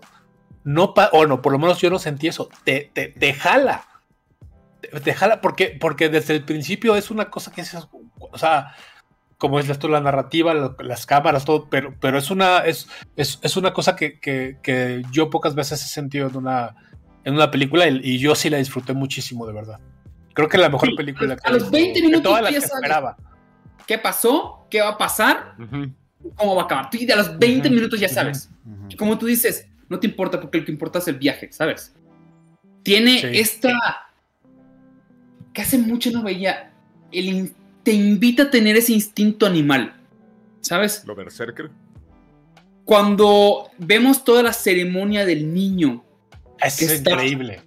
[0.63, 3.85] no, pa o no, por lo menos yo no sentí eso, te, te, te jala.
[5.03, 8.75] Te, jala porque, porque desde el principio es una cosa que es, o sea,
[9.37, 13.39] como es esto, la narrativa, la, las cámaras, todo, pero, pero es una, es, es,
[13.41, 16.75] es una cosa que, que, que, yo pocas veces he sentido en una,
[17.23, 19.79] en una película y, y, yo sí la disfruté muchísimo, de verdad.
[20.33, 23.17] Creo que la mejor sí, película a los 20 minutos todas las que esperaba.
[23.85, 24.65] ¿Qué pasó?
[24.69, 25.55] ¿Qué va a pasar?
[25.59, 25.93] Uh -huh.
[26.35, 26.89] cómo va a acabar.
[26.89, 28.49] Tú y a los 20 Ujú, minutos ya sabes.
[28.89, 31.93] Y como tú dices, no te importa porque lo que importa es el viaje, ¿sabes?
[32.83, 33.27] Tiene Sí.
[33.33, 34.07] esta...
[35.53, 36.71] que hace mucho no veía.
[37.11, 37.53] El
[37.85, 39.93] te invita a tener ese instinto animal,
[40.59, 41.03] ¿sabes?
[41.05, 41.69] Lo Berserker.
[42.83, 46.03] Cuando vemos toda la ceremonia del niño
[46.61, 47.61] Es que está- increíble.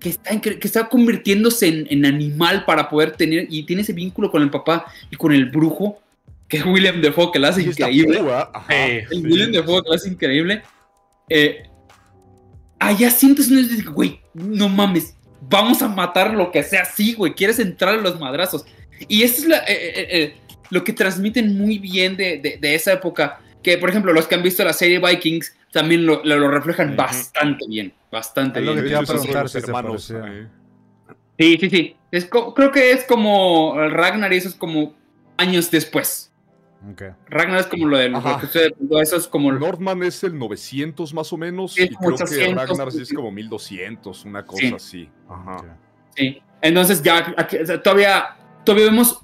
[0.00, 4.30] que está, que está convirtiéndose en, en animal para poder tener y tiene ese vínculo
[4.30, 6.00] con el papá y con el brujo,
[6.48, 8.20] que es William Defoe, que lo hace está increíble.
[8.54, 8.66] ajá.
[8.68, 9.16] Sí, El sí.
[9.22, 10.62] William Defoe que lo hace increíble.
[11.28, 11.64] Eh,
[12.78, 15.16] allá sientes un güey, no mames,
[15.48, 18.64] vamos a matar lo que sea así, güey, quieres entrar a los madrazos.
[19.08, 20.36] Y eso es la- eh, eh, eh,
[20.70, 24.34] lo que transmiten muy bien de, de- de esa época, que por ejemplo los que
[24.34, 26.96] han visto la serie Vikings también lo, lo- lo reflejan Ujú.
[26.96, 28.84] bastante bien, bastante Es lo bien.
[28.84, 30.10] que te iba a preguntar si hermanos.
[30.14, 30.46] eh.
[31.38, 31.96] Sí, sí, sí.
[32.10, 34.94] Es creo que es como Ragnar y eso es como
[35.36, 36.32] años después.
[36.90, 37.02] Ok.
[37.28, 38.70] Ragnar es como lo de lo que usted
[39.02, 41.74] eso es como Northman es el 900 más o menos.
[41.74, 44.72] Sí, y creo que 800, Ragnar sí es como 1200, una cosa Sí.
[44.74, 45.08] así.
[45.28, 45.76] Ajá.
[46.16, 46.40] Sí.
[46.62, 48.36] Entonces ya aquí- todavía,
[48.66, 49.20] todavía vemos,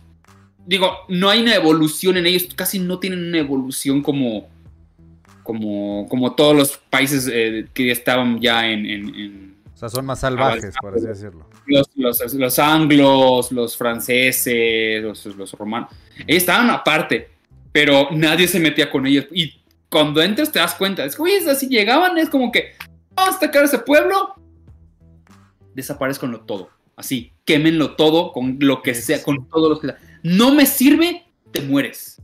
[0.64, 4.48] digo, no hay una evolución en ellos, casi no tienen una evolución como,
[5.42, 10.06] como, como todos los países eh, que estaban ya en, en- en O sea, son
[10.06, 11.46] más salvajes, por así decirlo.
[11.66, 15.90] los, los- los anglos, los franceses, los, los romanos.
[16.26, 17.28] Ellos estaban aparte,
[17.72, 19.26] pero nadie se metía con ellos.
[19.32, 22.72] Y cuando entras te das cuenta, es que, oye, así llegaban, es como que,
[23.14, 24.34] vamos a atacar ese pueblo,
[25.74, 26.70] desaparezcanlo todo.
[26.96, 29.98] Así, quémenlo todo con lo que sea, con todo lo que sea.
[30.22, 32.20] No me sirve, te mueres.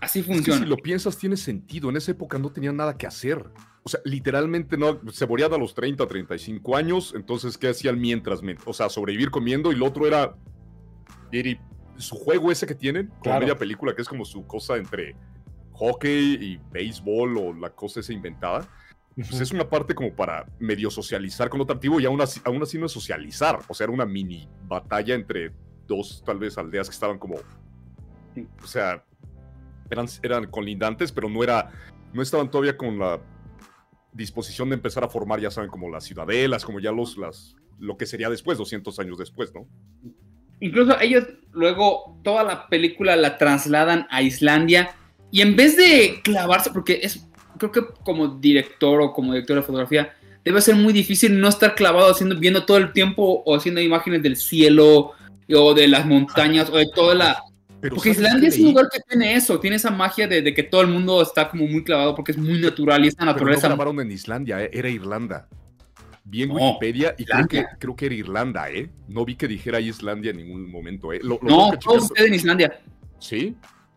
[0.00, 0.60] Así Es que funciona.
[0.60, 1.88] si lo piensas, tiene sentido.
[1.90, 3.44] En esa época no tenían nada que hacer.
[3.82, 7.12] O sea, literalmente no, se morían a los 30, 35 años.
[7.16, 8.40] Entonces, ¿qué hacían mientras?
[8.64, 10.34] O sea, sobrevivir comiendo y lo otro era
[11.32, 11.58] ir
[11.96, 13.40] su juego ese que tienen, con Claro.
[13.40, 15.14] media película, que es como su cosa entre
[15.72, 18.68] hockey y béisbol o la cosa esa inventada.
[19.16, 22.62] Pues es una parte como para medio socializar con otro activo y aún así, aún
[22.62, 23.60] así no es socializar.
[23.68, 25.52] O sea, era una mini batalla entre
[25.86, 27.36] dos, tal vez, aldeas que estaban como.
[27.36, 29.04] O sea,
[29.88, 31.70] eran, eran colindantes, pero no era.
[32.12, 33.20] No estaban todavía con la
[34.12, 37.96] disposición de empezar a formar, ya saben, como las ciudadelas, como ya los, las, lo
[37.96, 39.66] que sería después, 200 años después, ¿no?
[40.60, 44.94] Incluso ellos luego toda la película la trasladan a Islandia
[45.30, 47.28] y en vez de clavarse, porque es,
[47.58, 51.74] creo que como director o como director de fotografía, debe ser muy difícil no estar
[51.74, 55.12] clavado haciendo, viendo todo el tiempo o haciendo imágenes del cielo
[55.54, 57.42] o de las montañas o de toda la...
[57.80, 60.54] Pero Porque ¿sabes Islandia es un lugar que tiene eso, tiene esa magia de, de
[60.54, 63.26] que todo el mundo está como muy clavado porque es muy natural y esa Pero
[63.26, 63.68] no naturaleza...
[63.68, 65.48] grabaron en Islandia, eh, era Irlanda.
[66.24, 68.88] Vi en No, Wikipedia y creo que, creo que era Irlanda, ¿eh?
[69.08, 71.20] No vi que dijera Islandia en ningún momento, ¿eh?
[71.22, 72.80] Lo- lo no, todo sucede en Islandia.
[73.18, 73.54] ¿Sí?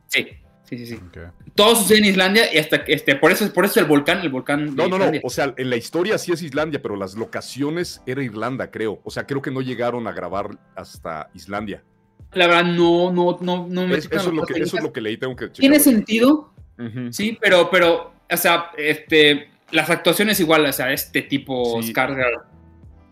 [0.07, 0.27] Sí,
[0.69, 0.95] sí, sí, sí.
[0.95, 1.17] Ok.
[1.55, 4.29] Todo sucede en Islandia y hasta que este, por eso, por eso el volcán, el
[4.29, 4.75] volcán.
[4.75, 5.11] de No, no, no.
[5.23, 8.99] O sea, en la historia sí es Islandia, pero las locaciones era Irlanda, creo.
[9.03, 11.83] O sea, creo que no llegaron a grabar hasta Islandia.
[12.33, 14.91] La verdad, no, no, no, no me Es- eso, es lo que, eso es lo
[14.91, 15.59] que leí, tengo que checar.
[15.59, 16.53] Tiene sentido,
[17.11, 21.93] sí, pero, pero, o sea, este, las actuaciones igual, o sea, este tipo Sí.
[21.93, 22.43] Skarsgård.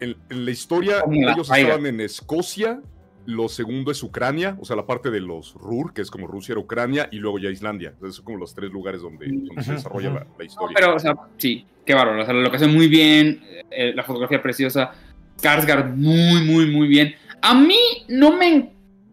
[0.01, 2.81] En, en la historia, ellos estaban en Escocia,
[3.25, 6.53] lo segundo es Ucrania, o sea, la parte de los Rur, que es como Rusia
[6.53, 7.89] era Ucrania, y luego ya Islandia.
[7.89, 10.75] Entonces, son como los tres lugares donde, donde se desarrolla la, la historia.
[10.79, 12.21] Pero, o sea, sí, qué bárbaro.
[12.21, 14.91] O sea, la locación muy bien, eh, la fotografía preciosa,
[15.37, 17.15] Skarsgård muy, muy, muy bien.
[17.41, 18.47] A mí no me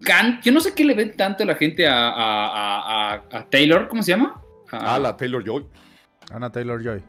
[0.00, 3.50] encanta, yo no sé qué le ven tanto la gente a, a, a, a- a
[3.50, 4.40] Taylor, ¿cómo se llama?
[4.70, 5.66] A- Ah, la Taylor Joy.
[6.30, 7.02] Ana Taylor Joy.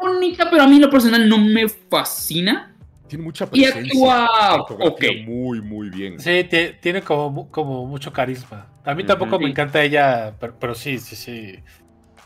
[0.00, 2.71] bonita, pero a mí lo personal no me fascina.
[3.12, 4.24] Tiene mucha Y presencia.
[4.24, 5.26] actúa, fotografía ok.
[5.28, 6.18] Muy, muy bien.
[6.18, 8.68] Sí, ti- tiene como, como mucho carisma.
[8.86, 9.44] A mí tampoco Sí.
[9.44, 11.58] me encanta ella, pero, pero sí, sí, sí.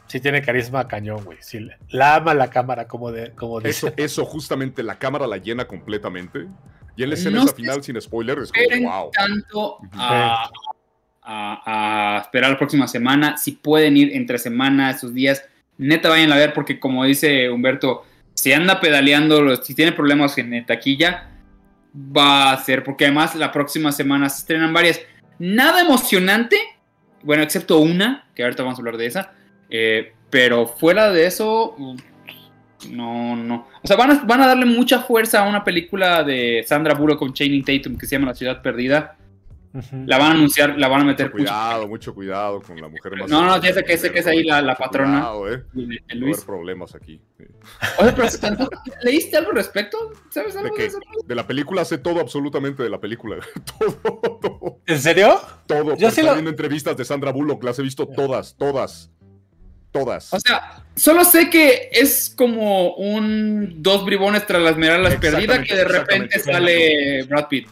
[0.06, 1.38] Sí tiene carisma cañón, güey.
[1.40, 1.58] Sí,
[1.88, 4.00] la ama la cámara, como, de, como Eso, dice.
[4.04, 6.46] eso, justamente, la cámara la llena completamente.
[6.94, 9.10] Y en la escena No final, sin spoiler, es como, wow.
[9.10, 10.48] tanto a,
[11.22, 13.36] a- a esperar la próxima semana.
[13.36, 15.44] Si pueden ir entre semana, esos días,
[15.78, 18.04] neta vayan a ver, porque como dice Humberto,
[18.36, 21.30] si anda pedaleando, si tiene problemas en taquilla,
[21.94, 25.00] va a ser, porque además la próxima semana se estrenan varias.
[25.38, 26.56] Nada emocionante,
[27.22, 29.32] bueno, excepto una, que ahorita vamos a hablar de esa,
[29.70, 31.76] eh, pero fuera de eso,
[32.90, 33.68] no, no.
[33.82, 37.18] O sea, van a, van a darle mucha fuerza a una película de Sandra Bullock
[37.18, 39.16] con Channing Tatum que se llama La Ciudad Perdida.
[40.06, 43.16] La van a anunciar, la van a meter Mucho cuidado, mucho cuidado con la mujer
[43.16, 43.28] más.
[43.30, 45.18] No, no, ya sé que- sé que es ahí la- la patrona.
[45.20, 45.62] Cuidado, eh.
[45.72, 46.36] Luis.
[46.36, 47.20] haber problemas aquí.
[47.98, 48.70] Oye, pero ¿tanto-
[49.02, 50.12] ¿leíste algo al respecto?
[50.30, 50.98] ¿Sabes ¿De algo de eso?
[51.24, 53.36] De la película sé todo absolutamente de la película.
[53.78, 55.40] todo, todo, ¿En serio?
[55.66, 55.90] todo.
[55.96, 59.10] Yo sí estoy lo- viendo entrevistas de Sandra Bullock, las he visto todas, todas.
[59.92, 60.30] Todas.
[60.34, 65.74] O sea, solo sé que es como un dos bribones tras las esmeraldas perdida que
[65.74, 67.68] de repente sale Brad Pitt.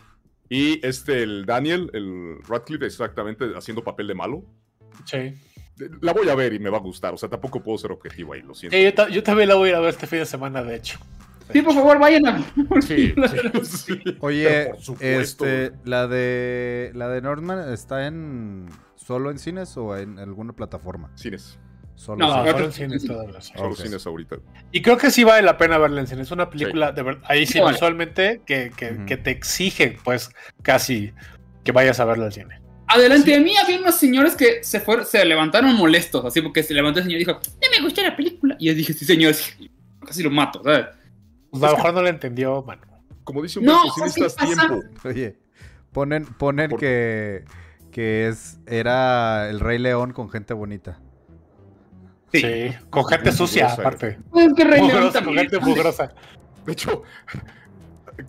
[0.48, 4.44] Y este, el Daniel, el Radcliffe, exactamente haciendo papel de malo.
[5.04, 5.34] Sí.
[6.00, 7.14] La voy a ver y me va a gustar.
[7.14, 8.76] O sea, tampoco puedo ser objetivo ahí, lo siento.
[8.76, 10.62] Sí, yo, ta- yo también la voy a ir a ver este fin de semana,
[10.62, 10.98] de hecho.
[11.52, 12.44] Sí, por favor, vayan a.
[12.80, 13.12] Sí,
[13.64, 14.00] sí, sí.
[14.20, 15.46] Oye, Pero por supuesto.
[15.46, 21.10] este, la de la de Northman está en solo en cines o en alguna plataforma.
[21.16, 21.58] Cines.
[21.96, 22.50] Solo No, cines.
[22.52, 23.02] Solo en cines.
[23.02, 23.76] Solo Ok.
[23.76, 24.36] cines ahorita.
[24.72, 26.22] Y creo que sí vale la pena verla en cine.
[26.22, 27.72] Es una película, de verdad, ahí sí, Vale.
[27.72, 30.30] visualmente, que, que, te exige, pues,
[30.62, 31.12] casi
[31.62, 32.60] que vayas a verla al cine.
[32.88, 36.74] Adelante de mí había unos señores que se fueron, se levantaron molestos, así porque se
[36.74, 38.56] levantó el señor y dijo, no me gustó la película.
[38.58, 39.34] Y yo dije, sí, señor,
[40.04, 40.86] casi lo mato, ¿sabes?
[41.50, 42.82] Pues a lo mejor no la entendió, mano.
[43.22, 44.82] Como dice un No, tiempo.
[45.08, 45.38] Oye,
[45.92, 47.44] ponen ponen Por- que
[47.90, 51.00] que es era el Rey León con gente bonita.
[52.40, 52.70] Sí.
[52.72, 54.18] Sí, con gente sucia, Mugrosa, aparte.
[54.30, 56.14] Pues que Rey Mugrosa, con gente mugrosa.
[56.66, 57.02] De hecho,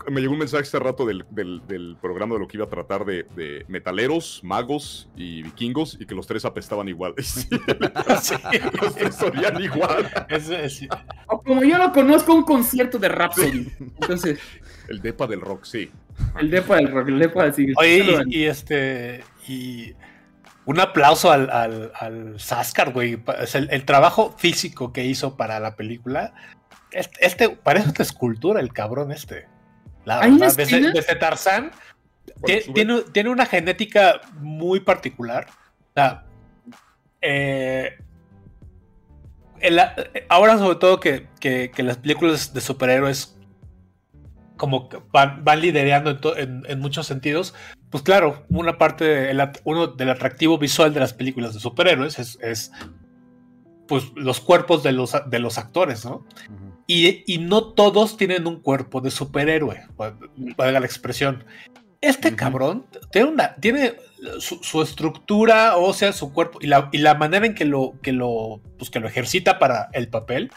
[0.10, 2.70] me llegó un mensaje este rato del, del- del programa de lo que iba a
[2.70, 7.14] tratar de, de metaleros, magos y vikingos y que los tres apestaban igual.
[7.24, 7.48] Sí,
[8.22, 8.36] Sí.
[8.82, 10.10] los tres olían igual.
[10.30, 10.88] Es- es-
[11.28, 13.68] O como yo lo conozco, un concierto de Rhapsody.
[13.80, 14.40] Entonces,
[14.88, 15.92] El depa del rock, sí.
[16.40, 17.74] el depa del rock, el depa del.
[17.78, 19.24] Oye, y, y este.
[19.48, 19.94] Y
[20.66, 23.22] un aplauso al, al, al Sascar, güey.
[23.54, 26.34] El, el trabajo físico que hizo para la película.
[26.92, 29.48] Este, este- parece una escultura, el cabrón este.
[30.06, 31.72] La ¿Hay una verdad, desde, Tarzán.
[32.74, 35.48] Tiene, tiene una genética muy particular.
[35.50, 36.26] O sea,
[37.22, 37.98] eh,
[39.60, 39.80] el-
[40.30, 43.36] ahora sobre todo que, que- que las películas de superhéroes
[44.58, 47.54] como van, van liderando en, to- en- en muchos sentidos,
[47.90, 52.20] pues claro, una parte del at- uno del atractivo visual de las películas de superhéroes
[52.20, 52.72] es, es,
[53.88, 56.16] pues los cuerpos de los, de los actores, ¿no?
[56.50, 56.76] Ujú.
[56.88, 60.18] Y, y no todos tienen un cuerpo de superhéroe, va-
[60.58, 61.44] valga la expresión.
[62.02, 62.38] Este Ujú.
[62.38, 63.96] cabrón tiene, una, tiene
[64.40, 68.12] su, su estructura ósea, su cuerpo y la, y la manera en que lo, que,
[68.12, 70.52] lo, pues que lo ejercita para el papel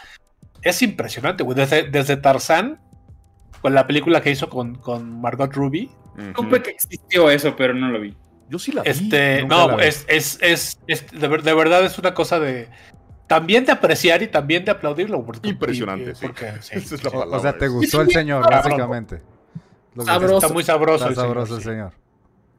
[0.62, 1.56] es impresionante, güey.
[1.56, 2.80] Desde, desde Tarzán,
[3.60, 5.90] con la película que hizo con, con Margot Ruby,
[6.34, 8.16] Supe que existió eso, pero no lo vi.
[8.48, 8.90] Yo sí la vi.
[8.90, 9.84] este, no, vi.
[9.84, 12.68] es, es, es, es- de, ver- de verdad es una cosa de
[13.28, 15.24] también de apreciar y también de aplaudirlo.
[15.24, 16.26] porque- Impresionante, y- sí.
[16.26, 17.16] porque, sí, Esa es la sí.
[17.16, 18.62] O sea, te gustó el señor, Cabrón.
[18.64, 19.22] básicamente.
[19.94, 20.36] Lo que- Sabroso.
[20.38, 20.94] Está muy sabroso.
[20.94, 21.68] Está el señor, sabroso el sí.
[21.68, 21.92] señor.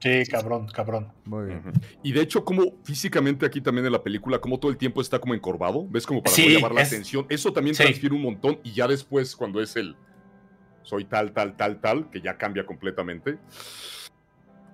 [0.02, 1.12] Sí, cabrón, cabrón.
[1.26, 1.62] Muy bien.
[2.04, 5.20] Y de hecho, como físicamente aquí también en la película, como todo el tiempo está
[5.20, 6.06] como encorvado, ¿ves?
[6.08, 7.26] Como para no llamar la es- atención.
[7.28, 7.84] Eso también sí.
[7.84, 9.98] transfiere un montón y ya después cuando es el
[10.90, 13.38] soy tal, tal, tal, tal, que ya cambia completamente.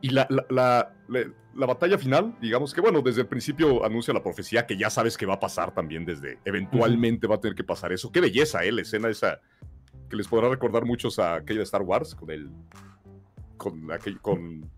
[0.01, 4.13] Y la, la, la- la- la batalla final, digamos que bueno, desde el principio anuncia
[4.13, 7.55] la profecía que ya sabes que va a pasar también desde, eventualmente va a tener
[7.55, 8.11] que pasar eso.
[8.11, 8.72] Qué belleza, ¿eh?
[8.72, 9.39] La escena esa
[10.09, 12.49] que les podrá recordar muchos a aquella de Star Wars con el...
[13.57, 14.70] Con aquel, con...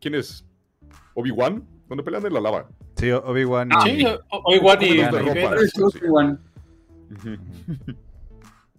[0.00, 0.44] ¿Quién es?
[1.14, 2.68] Obi-Wan, donde pelean en la lava.
[2.96, 3.70] Sí, Obi-Wan.
[3.72, 5.34] Ah, y- Sí, o- o igual y, Como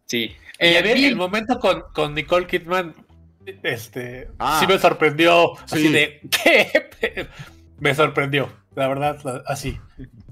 [0.10, 2.94] Sí, Eh, a ver, el momento con, con Nicole Kidman,
[3.64, 4.58] este, Ah.
[4.60, 5.94] sí me sorprendió, así Sí.
[5.94, 7.28] de, ¿qué?
[7.80, 9.80] Me sorprendió, la verdad, así.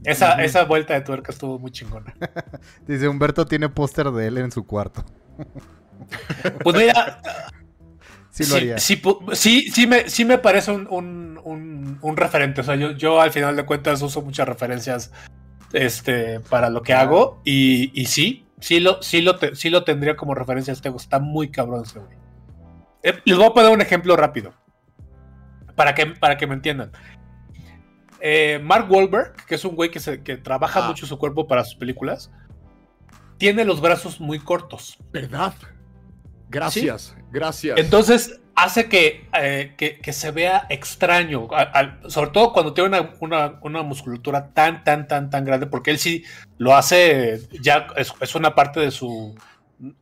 [0.04, 2.14] Esa, esa vuelta de tuerca estuvo muy chingona.
[2.88, 5.06] Dice Humberto tiene póster de él en su cuarto.
[6.64, 7.22] Pues mira,
[8.30, 8.78] Sí lo haría.
[8.78, 9.02] sí,
[9.72, 12.62] sí me, sí me parece un, un- un- un referente.
[12.62, 15.12] O sea, yo, yo al final de cuentas uso muchas referencias
[15.74, 17.42] este, para lo que hago.
[17.46, 20.72] Y, y sí, sí lo, sí, lo te- sí lo tendría como referencia.
[20.74, 21.00] Este juego.
[21.02, 22.18] está muy cabrón ese güey.
[23.04, 24.54] Eh, les voy a poner un ejemplo rápido.
[25.76, 26.92] Para que, para que me entiendan.
[28.20, 30.88] Eh, Mark Wahlberg, que es un güey que, se- que trabaja Ah.
[30.88, 32.32] mucho su cuerpo para sus películas,
[33.38, 34.98] tiene los brazos muy cortos.
[35.12, 35.54] ¿Verdad?
[36.50, 37.78] Gracias, gracias.
[37.78, 43.14] Entonces hace que, eh, que, que se vea extraño, al- sobre todo cuando tiene una,
[43.20, 46.24] una- una musculatura tan, tan, tan, tan grande, porque él sí
[46.58, 49.36] lo hace, ya es, es una parte de su,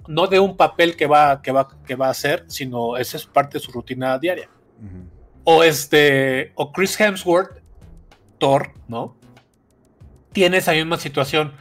[0.08, 3.26] no de un papel que va, que, va, que va a hacer, sino esa es
[3.26, 4.50] parte de su rutina diaria.
[5.44, 7.62] O este, o Chris Hemsworth,
[8.40, 9.16] Thor, ¿no?
[10.32, 11.54] Tiene esa misma situación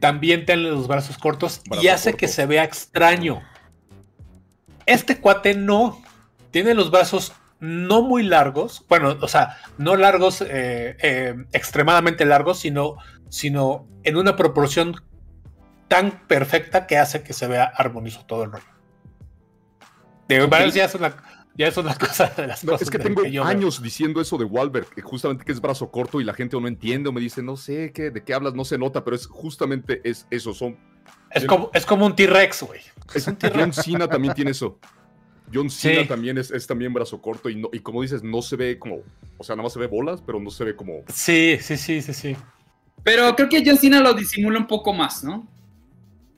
[0.00, 2.18] también tiene los brazos cortos y hace corto.
[2.20, 3.42] que se vea extraño.
[4.86, 6.02] Este cuate no.
[6.50, 8.84] Tiene los brazos no muy largos.
[8.88, 12.96] Bueno, o sea, no largos, eh, eh, extremadamente largos, sino,
[13.28, 14.96] sino en una proporción
[15.88, 18.64] tan perfecta que hace que se vea armonioso todo el rollo.
[20.28, 21.16] De verdad, ya es una,
[21.56, 23.50] Ya es una cosa de las No, cosas es que tengo yo veo.
[23.50, 26.60] años diciendo eso de Wahlberg, que justamente que es brazo corto y la gente o
[26.60, 29.16] no entiende o me dice, no sé qué, de qué hablas, no se nota, pero
[29.16, 30.78] es justamente es eso, son...
[31.30, 32.80] Es como, es como un T-Rex, güey.
[33.14, 33.24] es-
[33.54, 34.78] John Cena también tiene eso.
[35.52, 36.08] John Cena Sí.
[36.08, 38.98] también es, es también brazo corto y, no, y como dices, no se ve como,
[39.38, 41.02] o sea, nada más se ve bolas, pero no se ve como...
[41.08, 42.36] Sí, sí, sí, sí, sí.
[43.02, 45.46] Pero creo que John Cena lo disimula un poco más, ¿no?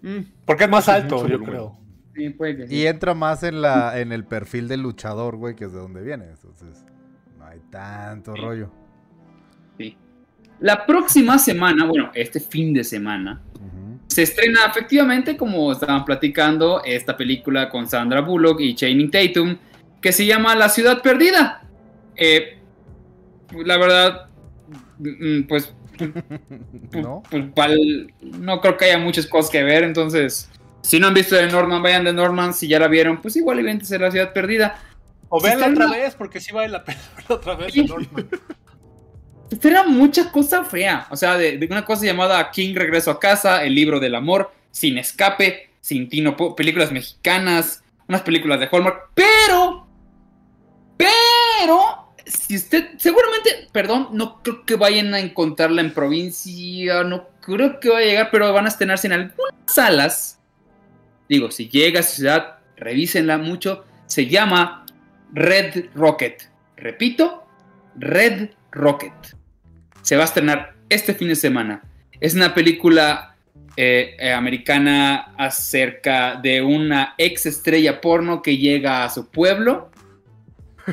[0.03, 1.47] mm, Porque es más alto, yo volumen.
[1.49, 1.77] creo.
[2.15, 2.75] Sí, puede que sí.
[2.77, 6.03] Y entra más en la en el perfil del luchador, güey, que es de donde
[6.03, 6.25] viene.
[6.27, 6.85] Entonces,
[7.39, 8.71] no hay tanto rollo.
[9.79, 9.97] Sí.
[10.59, 13.80] La próxima semana, bueno, este fin de semana, Ujú.
[14.11, 19.57] Se estrena efectivamente, como estaban platicando, esta película con Sandra Bullock y Channing Tatum,
[20.01, 21.63] que se llama La Ciudad Perdida.
[22.17, 22.59] Eh,
[23.65, 24.27] la verdad,
[24.99, 25.73] mm, pues,
[26.93, 27.23] ¿No?
[27.31, 30.51] pues, pal- no creo que haya muchas cosas que ver, entonces,
[30.83, 33.61] si no han visto de Norman, vayan de Norman, si ya la vieron, pues igual
[33.61, 34.77] y véntese La Ciudad Perdida.
[35.29, 37.73] O Si véanla está otra vez, porque sí vale la pena verla otra vez.
[37.75, 38.29] De Norman.
[39.51, 41.07] Esta era mucha cosa fea.
[41.11, 44.53] O sea, de, de una cosa llamada King Regreso a Casa, El Libro del Amor,
[44.71, 49.11] Sin Escape, Sin Tino, películas mexicanas, unas películas de Hallmark.
[49.15, 49.87] Pero,
[50.97, 57.81] pero, si usted, seguramente, perdón, no creo que vayan a encontrarla en provincia, no creo
[57.81, 60.39] que vaya a llegar, pero van a estrenarse en algunas salas.
[61.29, 63.85] Digo, si llega a su ciudad, revísenla mucho.
[64.07, 64.85] Se llama
[65.33, 66.51] Red Rocket.
[66.77, 67.47] Repito,
[67.97, 69.40] Red Rocket.
[70.03, 71.83] Se va a estrenar este fin de semana.
[72.21, 73.37] Es una película
[73.77, 79.91] eh, eh, americana acerca de una ex estrella porno que llega a su pueblo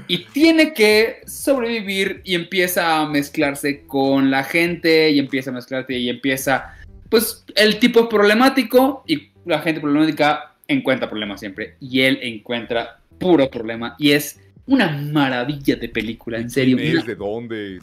[0.08, 5.98] y tiene que sobrevivir y empieza a mezclarse con la gente y empieza a mezclarse
[5.98, 6.76] y empieza
[7.10, 13.50] pues el tipo problemático y la gente problemática encuentra problemas siempre y él encuentra puro
[13.50, 16.76] problema y es una maravilla de película, en serio.
[16.78, 17.06] ¿Quién una- es?
[17.08, 17.80] ¿De dónde?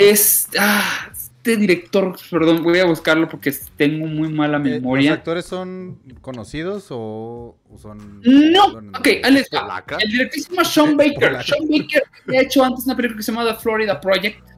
[0.00, 0.48] ¿Quién- es.
[0.58, 5.14] Ah, este director, perdón, voy a buscarlo porque tengo muy mala Eh, ¿Los memoria.
[5.14, 8.20] actores son conocidos o son.?
[8.22, 9.08] No, son- ok.
[9.50, 9.96] ¿Polaca?
[10.00, 11.14] El director se llama Sean Baker.
[11.14, 11.42] Polaca.
[11.44, 14.50] Sean Baker ha hecho antes una película que se llama The Florida Project.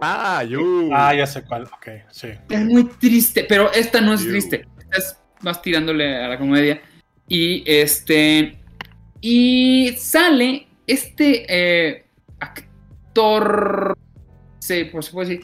[0.00, 0.60] Ah, yo.
[0.94, 1.64] Ah, ya sé cuál.
[1.64, 2.28] Ok, sí.
[2.48, 4.66] Es muy triste, pero esta no es triste.
[4.78, 6.80] Esta es más tirándole a la comedia.
[7.28, 8.56] Y este.
[9.20, 12.06] Y sale este eh,
[12.38, 13.96] actor.
[14.60, 15.40] Sí, por supuesto, sí.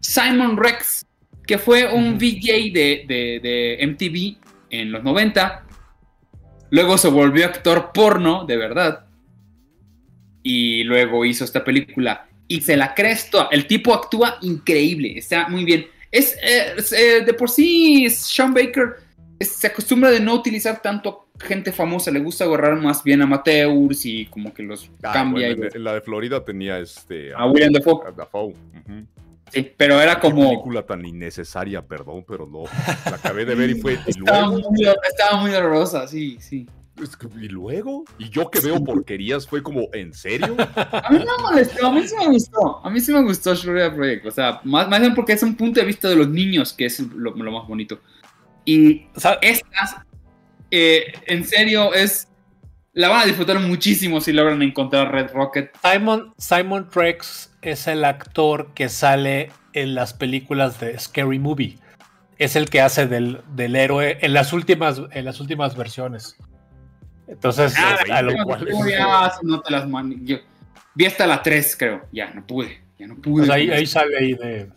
[0.00, 1.06] Simon Rex,
[1.46, 2.16] que fue un.
[2.16, 4.36] VJ de, de, de MTV
[4.70, 5.64] en los 90.
[6.70, 9.06] Luego se volvió actor porno, de verdad.
[10.42, 12.28] Y luego hizo esta película.
[12.48, 13.48] Y se la crees toda.
[13.50, 15.16] El tipo actúa increíble.
[15.16, 15.86] Está muy bien.
[16.10, 18.96] Es, eh, es, eh, de por sí, Sean Baker
[19.40, 22.10] se acostumbra de no utilizar tanto gente famosa.
[22.10, 25.48] Le gusta agarrar más bien amateurs y como que los Ah, cambia.
[25.48, 27.32] bueno, y- en la de Florida tenía este.
[27.34, 28.08] a William Dafoe.
[28.08, 29.06] a Dafoe, ujú.
[29.52, 30.48] Sí, pero era como.
[30.48, 32.64] película tan innecesaria, perdón, pero no.
[33.08, 33.98] La acabé de ver y fue.
[34.06, 34.70] ¿Y Estaba luego?
[34.70, 36.66] muy, estaba muy horrorosa, sí, sí.
[37.02, 38.04] Es que, ¿Y luego?
[38.18, 40.54] Y yo que veo porquerías fue como, ¿en serio?
[40.92, 42.80] A mí no me molestó, a mí sí me gustó.
[42.86, 44.26] A mí sí me gustó Florida Project.
[44.26, 46.86] O sea, más, más bien porque es un punto de vista de los niños que
[46.86, 47.98] es lo, lo más bonito.
[48.64, 49.96] Y O sea, estas,
[50.70, 52.28] eh, en serio, es.
[52.96, 55.72] La van a disfrutar muchísimo si logran encontrar Red Rocket.
[55.82, 61.76] Simon, Simon Rex es el actor que sale en las películas de Scary Movie.
[62.38, 66.36] Es el que hace del, del héroe en las últimas, en las últimas versiones.
[67.26, 68.68] Entonces, Ah, a lo no, cual-
[69.42, 70.36] no, te las man- yo
[70.94, 72.06] Vi hasta la 3, creo.
[72.12, 72.80] Ya, no pude.
[72.96, 73.46] Ya no pude.
[73.46, 74.70] pues ahí, ahí sale ahí de.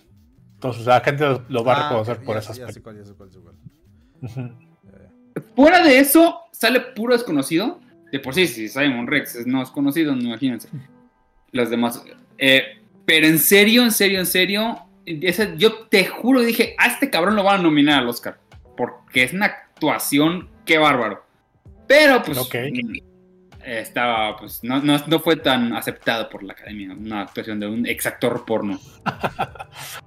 [0.56, 3.14] Entonces, la gente lo- va a Ah, reconocer por ya- esas ya sé películas.
[3.14, 4.67] cuál, ya sé cuál, ya sé cuál.
[5.42, 7.80] Fuera de eso, sale puro desconocido.
[8.12, 10.70] De por sí, si Simon Rex es- no es conocido, no imagínense.
[11.52, 12.04] Los demás.
[12.38, 14.80] Eh, pero en serio, en serio, en serio.
[15.06, 18.38] ese- yo te juro, dije, a este cabrón lo van a nominar al Oscar.
[18.76, 21.24] Porque es una actuación, qué bárbaro.
[21.88, 22.38] Pero pues.
[23.66, 26.94] Estaba, pues, no, no, no fue tan aceptado por la academia.
[26.94, 28.80] Una actuación de un ex actor porno.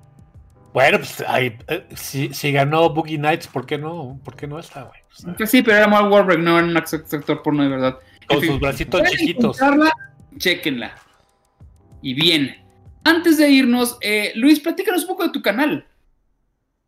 [0.73, 4.21] Bueno, pues ahí, eh, si, si ganó Boogie Nights, ¿por qué no?
[4.25, 5.01] ¿Por qué no está, güey?
[5.11, 7.99] O sea, Pues sí, pero era Mark Wahlberg, no era un actor porno de verdad.
[8.29, 9.57] con En fin, sus bracitos chiquitos.
[9.61, 9.93] encontrarla,
[10.37, 10.95] Chéquenla.
[12.03, 12.57] Y bien.
[13.03, 15.85] Antes de irnos, eh, Luis, platícanos un poco de tu canal.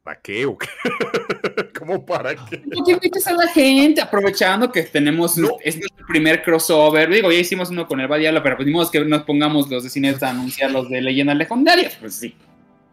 [0.05, 0.69] ¿Para qué o qué?
[1.79, 2.59] ¿Cómo para qué?
[2.59, 4.01] ¿Por qué invitas a la gente?
[4.01, 5.57] Aprovechando que tenemos No.
[5.63, 7.09] es nuestro primer crossover.
[7.11, 10.23] Digo, ya hicimos uno con el Badiala, pero pedimos que nos pongamos los de cines
[10.23, 11.97] a anunciar los de leyendas legendarias.
[12.01, 12.35] Pues sí.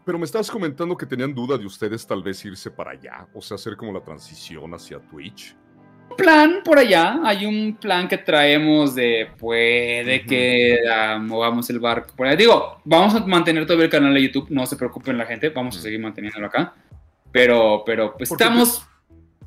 [0.04, 3.42] Pero me estabas comentando que tenían duda de ustedes tal vez irse para allá, o
[3.42, 5.56] sea, hacer como la transición hacia Twitch.
[6.16, 12.14] plan por allá, hay un plan que traemos de puede que ah, movamos el barco
[12.16, 12.36] por allá.
[12.36, 15.76] Digo, vamos a mantener todavía el canal de YouTube, no se preocupen la gente, vamos
[15.76, 16.74] a seguir manteniéndolo acá.
[17.32, 18.89] Pero, pero pues estamos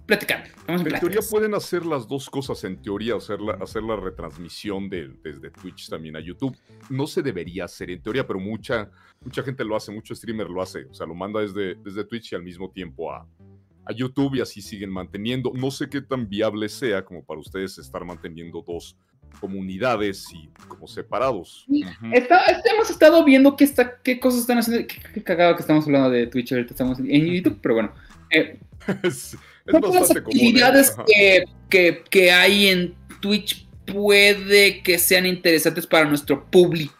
[0.06, 0.46] platicando.
[0.48, 3.96] Estamos en En teoría pueden hacer las dos cosas, en teoría, hacer la, hacer la
[3.96, 6.56] retransmisión de- desde Twitch también a YouTube.
[6.90, 8.90] No se debería hacer en teoría, pero mucha,
[9.24, 10.86] mucha gente lo hace, mucho streamer lo hace.
[10.86, 13.26] O sea, lo manda desde, desde Twitch y al mismo tiempo a,
[13.86, 15.52] a YouTube y así siguen manteniendo.
[15.54, 18.98] No sé qué tan viable sea como para ustedes estar manteniendo dos
[19.40, 21.66] comunidades y como separados.
[22.14, 22.44] Está-
[22.74, 24.88] hemos estado viendo qué, está, qué cosas están haciendo.
[24.88, 27.94] Qué, qué cagado que estamos hablando de Twitch ahorita, estamos en YouTube, pero bueno.
[28.30, 28.60] Eh,
[29.04, 29.34] es,
[29.66, 30.38] es las bastante común.
[30.40, 30.46] ¿eh?
[30.48, 36.94] actividades que, que- que hay en Twitch puede que sean interesantes para nuestro público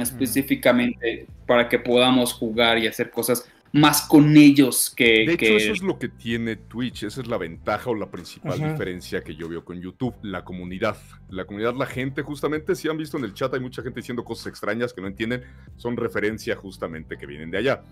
[0.00, 5.04] específicamente, para que podamos jugar y hacer cosas más con ellos que...
[5.04, 8.10] De hecho, que- eso es lo que tiene Twitch, esa es la ventaja o la
[8.10, 10.96] principal diferencia que yo veo con YouTube, la comunidad.
[11.28, 14.24] La comunidad, la gente, justamente, si han visto en el chat, hay mucha gente diciendo
[14.24, 15.42] cosas extrañas que no entienden,
[15.76, 17.82] son referencia justamente que vienen de allá.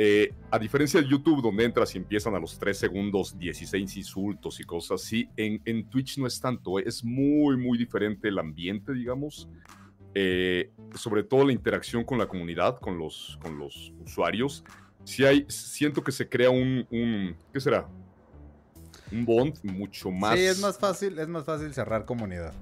[0.00, 4.60] Eh, a diferencia de YouTube, donde entras y empiezan a los 3 segundos 16 insultos
[4.60, 8.92] y cosas así, en, en Twitch no es tanto, es muy, muy diferente el ambiente,
[8.92, 9.48] digamos.
[10.14, 14.62] Eh, sobre todo la interacción con la comunidad, con los, con los usuarios.
[15.02, 17.88] Si hay, siento que se crea un, un ¿qué será?
[19.10, 20.38] Un bond mucho más.
[20.38, 22.54] Sí, es más fácil, es más fácil cerrar comunidad.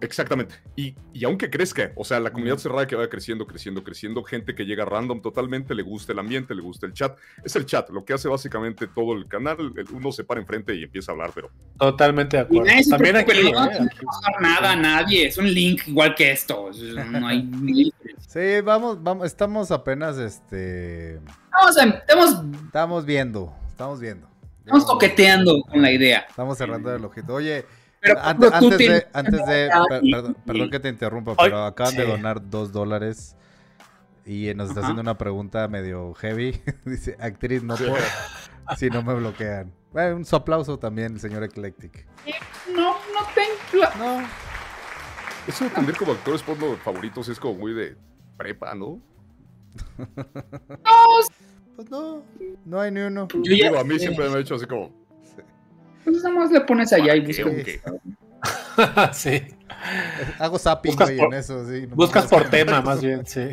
[0.00, 0.54] Exactamente.
[0.76, 4.54] Y, y aunque crezca, o sea, la comunidad cerrada que vaya creciendo, creciendo, creciendo, gente
[4.54, 7.16] que llega random totalmente, le gusta el ambiente, le gusta el chat.
[7.44, 9.56] Es el chat, lo que hace básicamente todo el canal.
[9.76, 12.64] el- uno se para enfrente y empieza a hablar, pero Totalmente de Y acuerdo.
[12.66, 13.78] nadie se También aquí, no, ¿eh?
[13.80, 16.70] no nada a nadie, es un link igual que esto.
[17.10, 17.42] No hay
[18.28, 21.20] Sí, vamos, vamos, estamos apenas, este,
[21.50, 22.34] Vamos a- estamos,
[22.66, 24.28] estamos viendo, estamos viendo.
[24.58, 26.26] estamos coqueteando con la idea.
[26.28, 27.32] Estamos cerrando el ojito.
[27.34, 27.64] Oye,
[28.06, 28.20] Pero
[28.54, 32.72] antes, de, antes de, per- perdón, perdón que te interrumpa, pero acaban de donar dos
[32.72, 33.36] dólares
[34.24, 34.88] y nos está Ajá.
[34.88, 36.60] haciendo una pregunta medio heavy.
[36.84, 37.96] Dice, actriz, no puedo,
[38.76, 39.72] si no me bloquean.
[39.92, 42.06] Bueno, un su aplauso también, señor Eclectic.
[42.74, 43.86] No, no tengo...
[43.98, 44.26] No,
[45.46, 47.96] eso de tener como actores porno favoritos es como muy de
[48.36, 49.00] prepa, ¿no?
[51.76, 52.22] pues no,
[52.64, 53.28] no hay ni uno.
[53.32, 54.90] Yo ya Digo, a mí siempre me ha hecho así como,
[56.06, 57.92] Pues nada más le pones allá y ¿Para qué, buscas.
[57.92, 58.00] o
[59.10, 59.12] qué?
[59.12, 59.42] sí.
[60.38, 61.86] Hago zapping, Buscas güey, por- en eso, sí.
[61.86, 63.48] Buscas por tema, más bien, sí.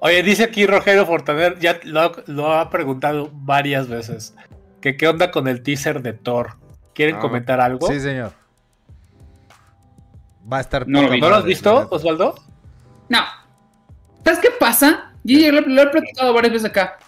[0.00, 4.34] Oye, dice aquí Rogelio Fortaner, ya lo, lo ha preguntado varias veces,
[4.80, 6.56] que qué onda con el teaser de Thor.
[6.94, 7.86] ¿Quieren Ah, comentar algo?
[7.86, 8.32] Sí, señor.
[10.52, 10.86] Va a estar.
[10.88, 11.20] No lo poca vi.
[11.20, 11.88] ¿No lo has visto.
[11.90, 12.34] Osvaldo?
[13.08, 13.20] No.
[14.24, 15.12] ¿Sabes qué pasa?
[15.24, 16.98] Yo ya lo, lo he platicado varias veces acá.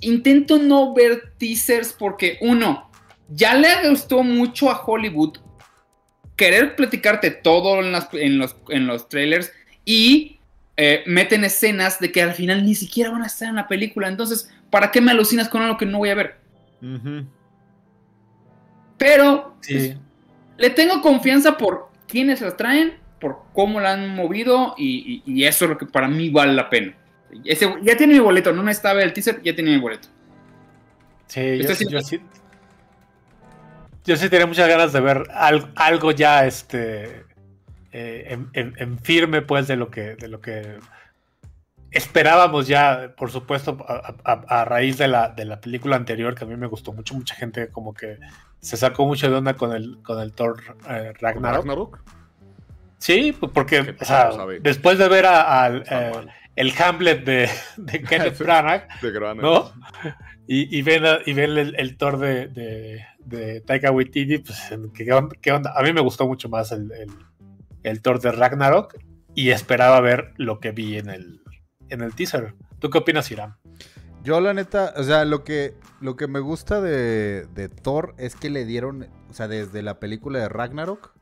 [0.00, 2.90] Intento no ver teasers porque, uno,
[3.28, 5.38] ya le gustó mucho a Hollywood
[6.36, 9.52] querer platicarte todo en, las- en los, en los trailers
[9.84, 10.38] y
[10.76, 14.08] eh, meten escenas de que al final ni siquiera van a estar en la película.
[14.08, 16.36] Entonces, ¿para qué me alucinas con algo que no voy a ver?
[18.98, 19.74] Pero Sí.
[19.74, 19.96] pues,
[20.58, 25.44] le tengo confianza por quiénes las traen, por cómo la han movido y, y- y
[25.44, 26.94] eso es lo que para mí vale la pena.
[27.44, 30.08] Ese- ya tiene mi boleto, no necesitaba ver el teaser, ya tiene mi boleto.
[31.26, 32.20] Sí, yo, sí- sí- yo sí.
[34.06, 37.24] Yo sí tenía muchas ganas de ver al- algo ya este
[37.92, 40.78] eh, en, en- en firme, pues, de lo que, de lo que
[41.90, 46.44] esperábamos ya, por supuesto, a, a- a raíz de la, de la película anterior, que
[46.44, 48.18] a mí me gustó mucho, mucha gente como que
[48.60, 51.56] se sacó mucho de onda con el, con el Thor eh, Ragnarok.
[51.64, 52.00] Ragnarok.
[52.98, 54.30] Sí, pues, porque o sea,
[54.60, 56.12] después de ver al, eh,
[56.56, 59.42] el Hamlet de, de Kenneth Branagh, De.
[59.42, 59.72] ¿no?
[60.46, 64.58] Y, y ven, y ven el, el Thor de, de, de Taika Waititi, pues,
[64.94, 65.72] ¿qué onda, qué onda?
[65.76, 67.10] A mí me gustó mucho más el, el,
[67.82, 68.94] el Thor de Ragnarok
[69.34, 71.40] y esperaba ver lo que vi en el,
[71.88, 72.54] en el teaser.
[72.78, 73.56] ¿Tú qué opinas, Iram?
[74.22, 78.34] Yo la neta, o sea, lo que, lo que me gusta de, de Thor es
[78.34, 81.14] que le dieron, o sea, desde la película de Ragnarok,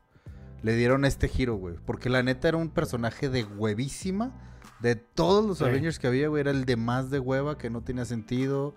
[0.63, 1.75] le dieron este giro, güey.
[1.85, 4.41] Porque la neta era un personaje de huevísima.
[4.79, 5.63] De todos los Sí.
[5.63, 8.75] Avengers que había, güey, era el de más de hueva, que no tenía sentido.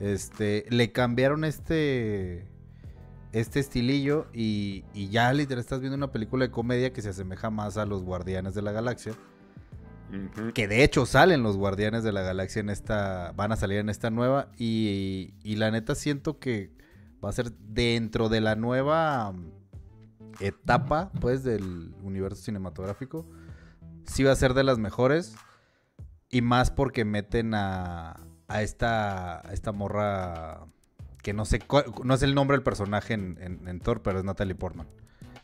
[0.00, 2.48] Este, le cambiaron este,
[3.34, 7.50] este estilillo y, y ya literal estás viendo una película de comedia que se asemeja
[7.50, 9.12] más a los Guardianes de la Galaxia.
[10.54, 13.32] Que de hecho salen los Guardianes de la Galaxia en esta.
[13.32, 14.52] Van a salir en esta nueva.
[14.56, 16.72] Y, y la neta siento que
[17.24, 19.50] va a ser dentro de la nueva um,
[20.38, 23.26] etapa, pues, del universo cinematográfico.
[24.04, 25.34] Sí va a ser de las mejores.
[26.30, 28.20] Y más porque meten a.
[28.46, 29.40] A esta.
[29.48, 30.66] A esta morra.
[31.24, 34.20] Que no sé, cuál- no sé el nombre del personaje en, en- en Thor, pero
[34.20, 34.86] es Natalie Portman.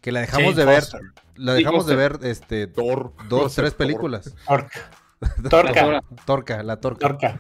[0.01, 1.01] Que la dejamos Jane de ver, Foster.
[1.35, 2.19] la Sí, dejamos de Foster.
[2.21, 3.13] ver este Thor.
[3.29, 4.35] dos, ser tres películas.
[4.47, 4.91] Torca.
[5.51, 6.03] Torca.
[6.25, 7.09] Torca, la Torca.
[7.09, 7.39] Torca.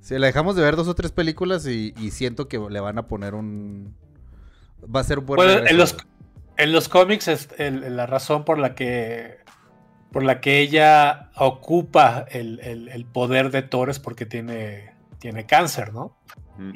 [0.00, 2.98] Sí, la dejamos de ver dos o tres películas y, y siento que le van
[2.98, 3.94] a poner un.
[4.94, 5.36] Va a ser un buen.
[5.36, 5.96] Bueno, en los,
[6.58, 9.38] en los cómics es el- la razón por la que
[10.12, 15.44] por la que ella ocupa el, el- el poder de Thor es porque tiene, tiene
[15.46, 16.16] cáncer, ¿no?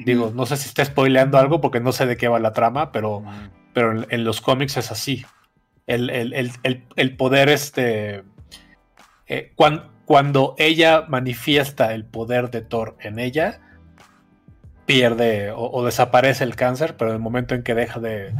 [0.05, 2.91] Digo, no sé si está spoileando algo porque no sé de qué va la trama,
[2.91, 3.23] pero,
[3.73, 5.25] pero en, en los cómics es así.
[5.87, 8.23] El, el- el- el- el poder, este.
[9.27, 13.61] eh, cuan- cuando ella manifiesta el poder de Thor en ella,
[14.85, 18.33] pierde o, o desaparece el cáncer, pero en el momento en que deja de,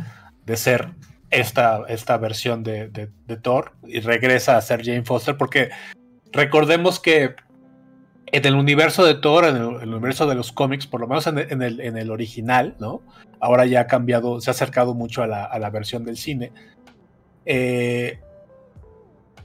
[0.45, 0.89] de ser
[1.29, 5.69] esta, esta versión de, de- de Thor y regresa a ser Jane Foster, porque
[6.31, 7.35] recordemos que
[8.32, 11.07] en el universo de Thor, en el, en el universo de los cómics, por lo
[11.07, 13.01] menos en el, en el- en el original, ¿no?
[13.39, 16.51] Ahora ya ha cambiado, se ha acercado mucho a la, a la versión del cine.
[17.45, 18.19] Eh,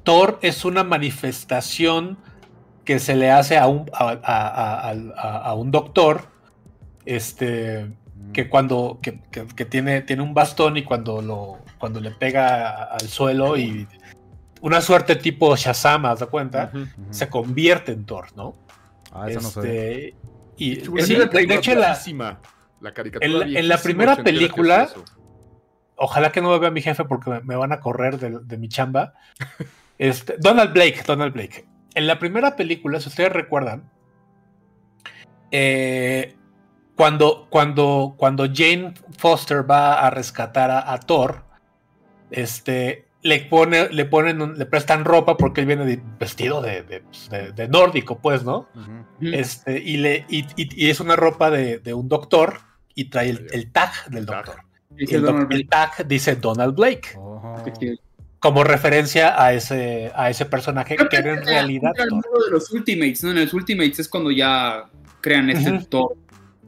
[0.02, 2.18] Thor es una manifestación
[2.84, 4.90] que se le hace a un, a, a-
[5.70, 6.28] doctor,
[7.06, 7.86] este,
[8.32, 12.84] que cuando que, que- que tiene, tiene un bastón y cuando lo cuando le pega
[12.84, 13.86] al suelo y
[14.64, 16.72] una suerte tipo Shazam, ¿haz de cuenta?
[17.10, 18.54] Se convierte en Thor, ¿no?
[19.12, 19.70] Ah, eso no sabía.
[19.72, 20.14] Este,
[20.56, 24.16] y Chula, sí, una de, hecho, en la- caricatura en la- en la viejísima primera
[24.16, 24.88] película-
[25.96, 28.58] ojalá que no me vea mi jefe porque me, me van a correr de, de
[28.58, 29.14] mi chamba.
[29.96, 31.66] Este, Donald Blake, Donald Blake.
[31.94, 33.88] En la primera película, si ustedes recuerdan,
[35.52, 36.34] eh,
[36.96, 41.44] cuando, cuando, cuando Jane Foster va a rescatar a, a Thor,
[42.30, 46.82] este, le, pone, le, ponen, un- le prestan ropa porque él viene de- vestido de,
[46.82, 48.68] de- pues, de- de nórdico, pues, ¿no?
[49.20, 52.58] Este, y, le, y, y- y es una ropa de, de un doctor
[52.94, 54.56] y trae el, el tag del doctor.
[54.96, 57.08] Y el, doc- Donald el tag dice Donald Blake.
[57.16, 57.96] Blake.
[58.38, 62.10] como referencia a ese, a ese personaje Creo que era en realidad Thor.
[62.12, 63.30] mundo de los Ultimates, ¿no?
[63.30, 64.84] En los Ultimates es cuando ya
[65.22, 65.84] crean este Ujú.
[65.86, 66.16] Thor.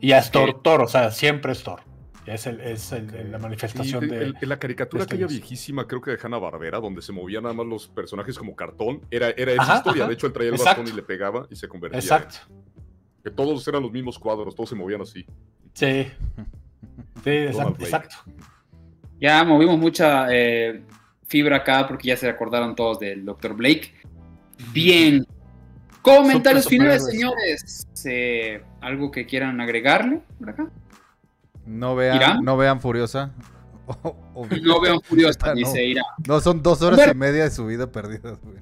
[0.01, 0.63] Y ya es Thor.
[0.63, 1.81] Thor, o sea, siempre es Thor.
[2.27, 4.47] Es, el, es el- la Sí, manifestación de- de...
[4.47, 7.55] la caricatura de este aquella viejísima, creo que de Hanna Barbera, donde se movían nada
[7.55, 10.03] más los personajes como cartón, era, era esa Ajá, historia.
[10.03, 10.09] ajá.
[10.09, 10.81] De hecho, él traía el Exacto.
[10.83, 12.01] bastón y le pegaba y se convertía.
[12.01, 12.37] Exacto.
[13.23, 15.25] Que todos eran los mismos cuadros, todos se movían así.
[15.73, 16.07] Sí.
[17.25, 18.17] Sí, exacto.
[19.21, 20.83] Ya movimos mucha eh,
[21.27, 23.55] fibra acá porque ya se acordaron todos del Dr.
[23.55, 23.93] Blake.
[24.73, 25.27] Bien.
[26.03, 27.61] Comentarios finales, superhéroes.
[27.63, 27.87] señores.
[28.05, 30.71] Eh, ¿Algo que quieran agregarle por acá?
[31.67, 32.45] No vean, ¿Irán?
[32.45, 33.33] no vean Furiosa.
[34.03, 35.55] O- o- No vean Furiosa, no.
[35.55, 36.03] dice Ira.
[36.27, 38.57] No, son dos horas y media de su vida perdidas, güey.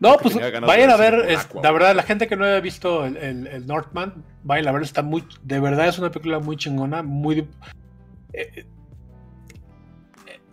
[0.00, 3.16] No, pues vayan a ver, es- la verdad, la gente que no haya visto el,
[3.16, 7.02] el- el Northman, vayan a ver, está muy, de verdad es una película muy chingona,
[7.04, 7.48] muy...
[8.32, 8.66] eh, eh,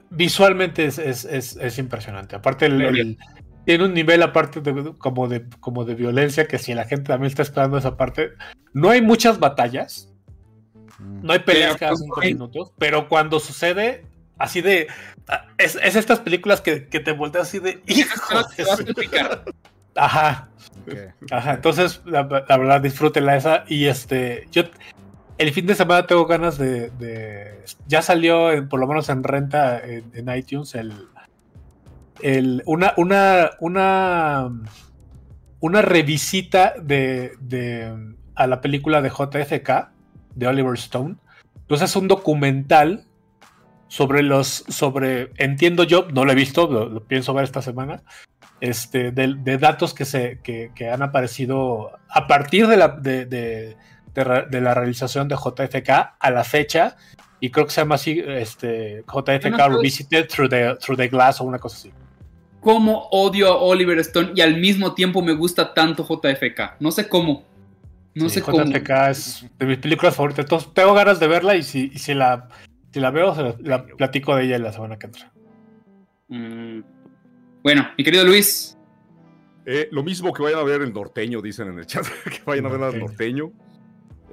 [0.10, 2.36] visualmente es, es- es- es impresionante.
[2.36, 3.18] Aparte, el- el-
[3.66, 7.30] tiene un nivel aparte de, como, de, como de violencia que si la gente también
[7.30, 8.30] está esperando esa parte,
[8.74, 10.11] no hay muchas batallas.
[11.02, 14.04] No hay peleas cada pues, cinco minutos, pero cuando sucede,
[14.38, 14.88] así de...
[15.28, 17.82] ah, Es, es estas películas que, que te volteas así de...
[17.88, 18.10] ¡Hijo
[18.56, 18.84] Te de vas su-".
[18.92, 19.44] a picar.
[19.96, 20.48] Ajá.
[21.32, 23.66] Ajá, entonces, la, la verdad, disfrútenla esa.
[23.68, 24.64] Y este, yo
[25.38, 26.90] el fin de semana tengo ganas de.
[26.92, 30.94] de- ya salió, en- por lo menos en renta en, en iTunes, el,
[32.22, 34.50] el, una, una, una,
[35.60, 39.90] una revisita de, de- a la película de JFK,
[40.36, 41.16] de Oliver Stone.
[41.62, 43.06] Entonces es un documental
[43.88, 48.04] sobre los, sobre, entiendo yo, no lo he visto, lo, lo pienso ver esta semana,
[48.62, 53.26] este, de, de datos que, se, que, que han aparecido a partir de la, de,
[53.26, 53.78] de-
[54.14, 55.90] de la realización de JFK
[56.20, 56.98] a la fecha,
[57.40, 61.40] y creo que se llama así, este, JFK pues- Revisited through the, through the Glass
[61.40, 61.92] o una cosa así.
[62.60, 66.76] ¿Cómo odio a Oliver Stone y al mismo tiempo me gusta tanto JFK?
[66.82, 67.46] No sé cómo.
[68.14, 68.62] No Sí, sé cómo.
[68.62, 72.50] Es de mis películas favoritas, entonces tengo ganas de verla y si, y si, la,
[72.92, 75.32] si la veo, se la, la platico de ella la semana que entra.
[76.28, 76.82] Mm.
[77.64, 78.78] Bueno, mi querido Luis.
[79.66, 82.66] Eh, lo mismo que vayan a ver el norteño, dicen en el chat, que vayan
[82.66, 83.52] a ver el Norteño.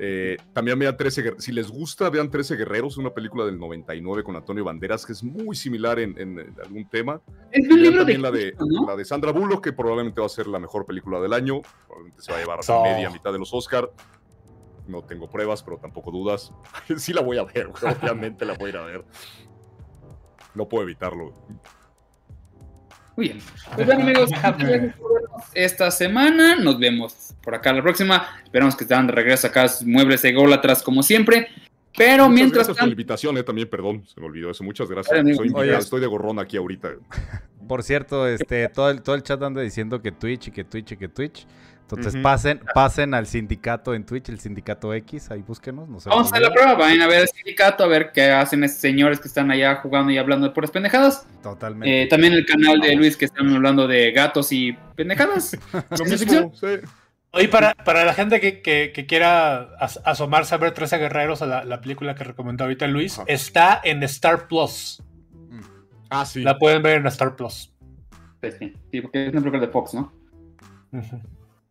[0.01, 4.23] Eh, también vean 13 Guer- Si les gusta, vean 13 Guerreros, una película del 99
[4.23, 7.20] con Antonio Banderas, que es muy similar en, en- en algún tema.
[7.51, 8.87] Es Y un libro de también la de, Cristo, ¿no?
[8.87, 11.61] la de Sandra Bullock, que probablemente va a ser la mejor película del año.
[11.87, 12.83] Probablemente se va a llevar So.
[12.83, 13.91] media mitad de los Oscar.
[14.87, 16.53] No tengo pruebas, pero tampoco dudas.
[16.97, 17.66] sí la voy a ver,
[18.01, 19.05] obviamente la voy a ir a ver.
[20.55, 21.35] No puedo evitarlo.
[23.19, 23.40] Muy bien.
[23.74, 24.31] Pues bueno, amigos,
[25.53, 26.55] esta semana.
[26.55, 28.28] Nos vemos por acá la próxima.
[28.45, 31.49] Esperamos que estén de regreso acá sus muebles ególatras como siempre.
[31.97, 34.62] Pero Muchas mientras gracias por la invitación, eh, también, perdón, se me olvidó eso.
[34.62, 35.36] Muchas gracias.
[35.36, 35.77] Soy Oye.
[35.77, 36.90] estoy de gorrón aquí ahorita.
[37.66, 40.93] Por cierto, este, todo el, todo el chat anda diciendo que Twitch y que Twitch
[40.93, 41.45] y que Twitch.
[41.90, 45.89] Entonces pasen, pasen al sindicato en Twitch, el sindicato X, ahí búsquenos.
[45.89, 46.74] No vamos a hacer la prueba.
[46.74, 50.12] Vayan a ver el sindicato, a ver qué hacen esos señores que están allá jugando
[50.12, 51.27] y hablando de puras pendejadas.
[51.43, 52.02] Totalmente.
[52.02, 55.56] Eh, también el canal de Luis que están hablando de gatos y pendejadas.
[55.90, 56.66] Lo ¿Ciencia mismo, sí.
[57.31, 61.43] Oye, para, para la gente que, que- que quiera as- asomarse a ver 13 Guerreros,
[61.43, 63.24] a la, la película que recomendó ahorita Luis, Ajá.
[63.28, 65.02] está en Star Plus.
[66.10, 66.40] Ah, sí.
[66.43, 67.70] La pueden ver en Star Plus.
[68.40, 70.12] Pues sí, sí, porque es una película de Fox, ¿no?
[70.93, 71.20] Ujú.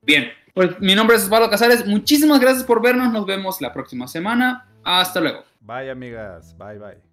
[0.07, 1.85] Bien, pues mi nombre es Osvaldo Casares.
[1.85, 3.11] Muchísimas gracias por vernos.
[3.11, 4.65] Nos vemos la próxima semana.
[4.81, 5.43] Hasta luego.
[5.59, 6.57] Bye, amigas.
[6.57, 7.06] Bye, bye.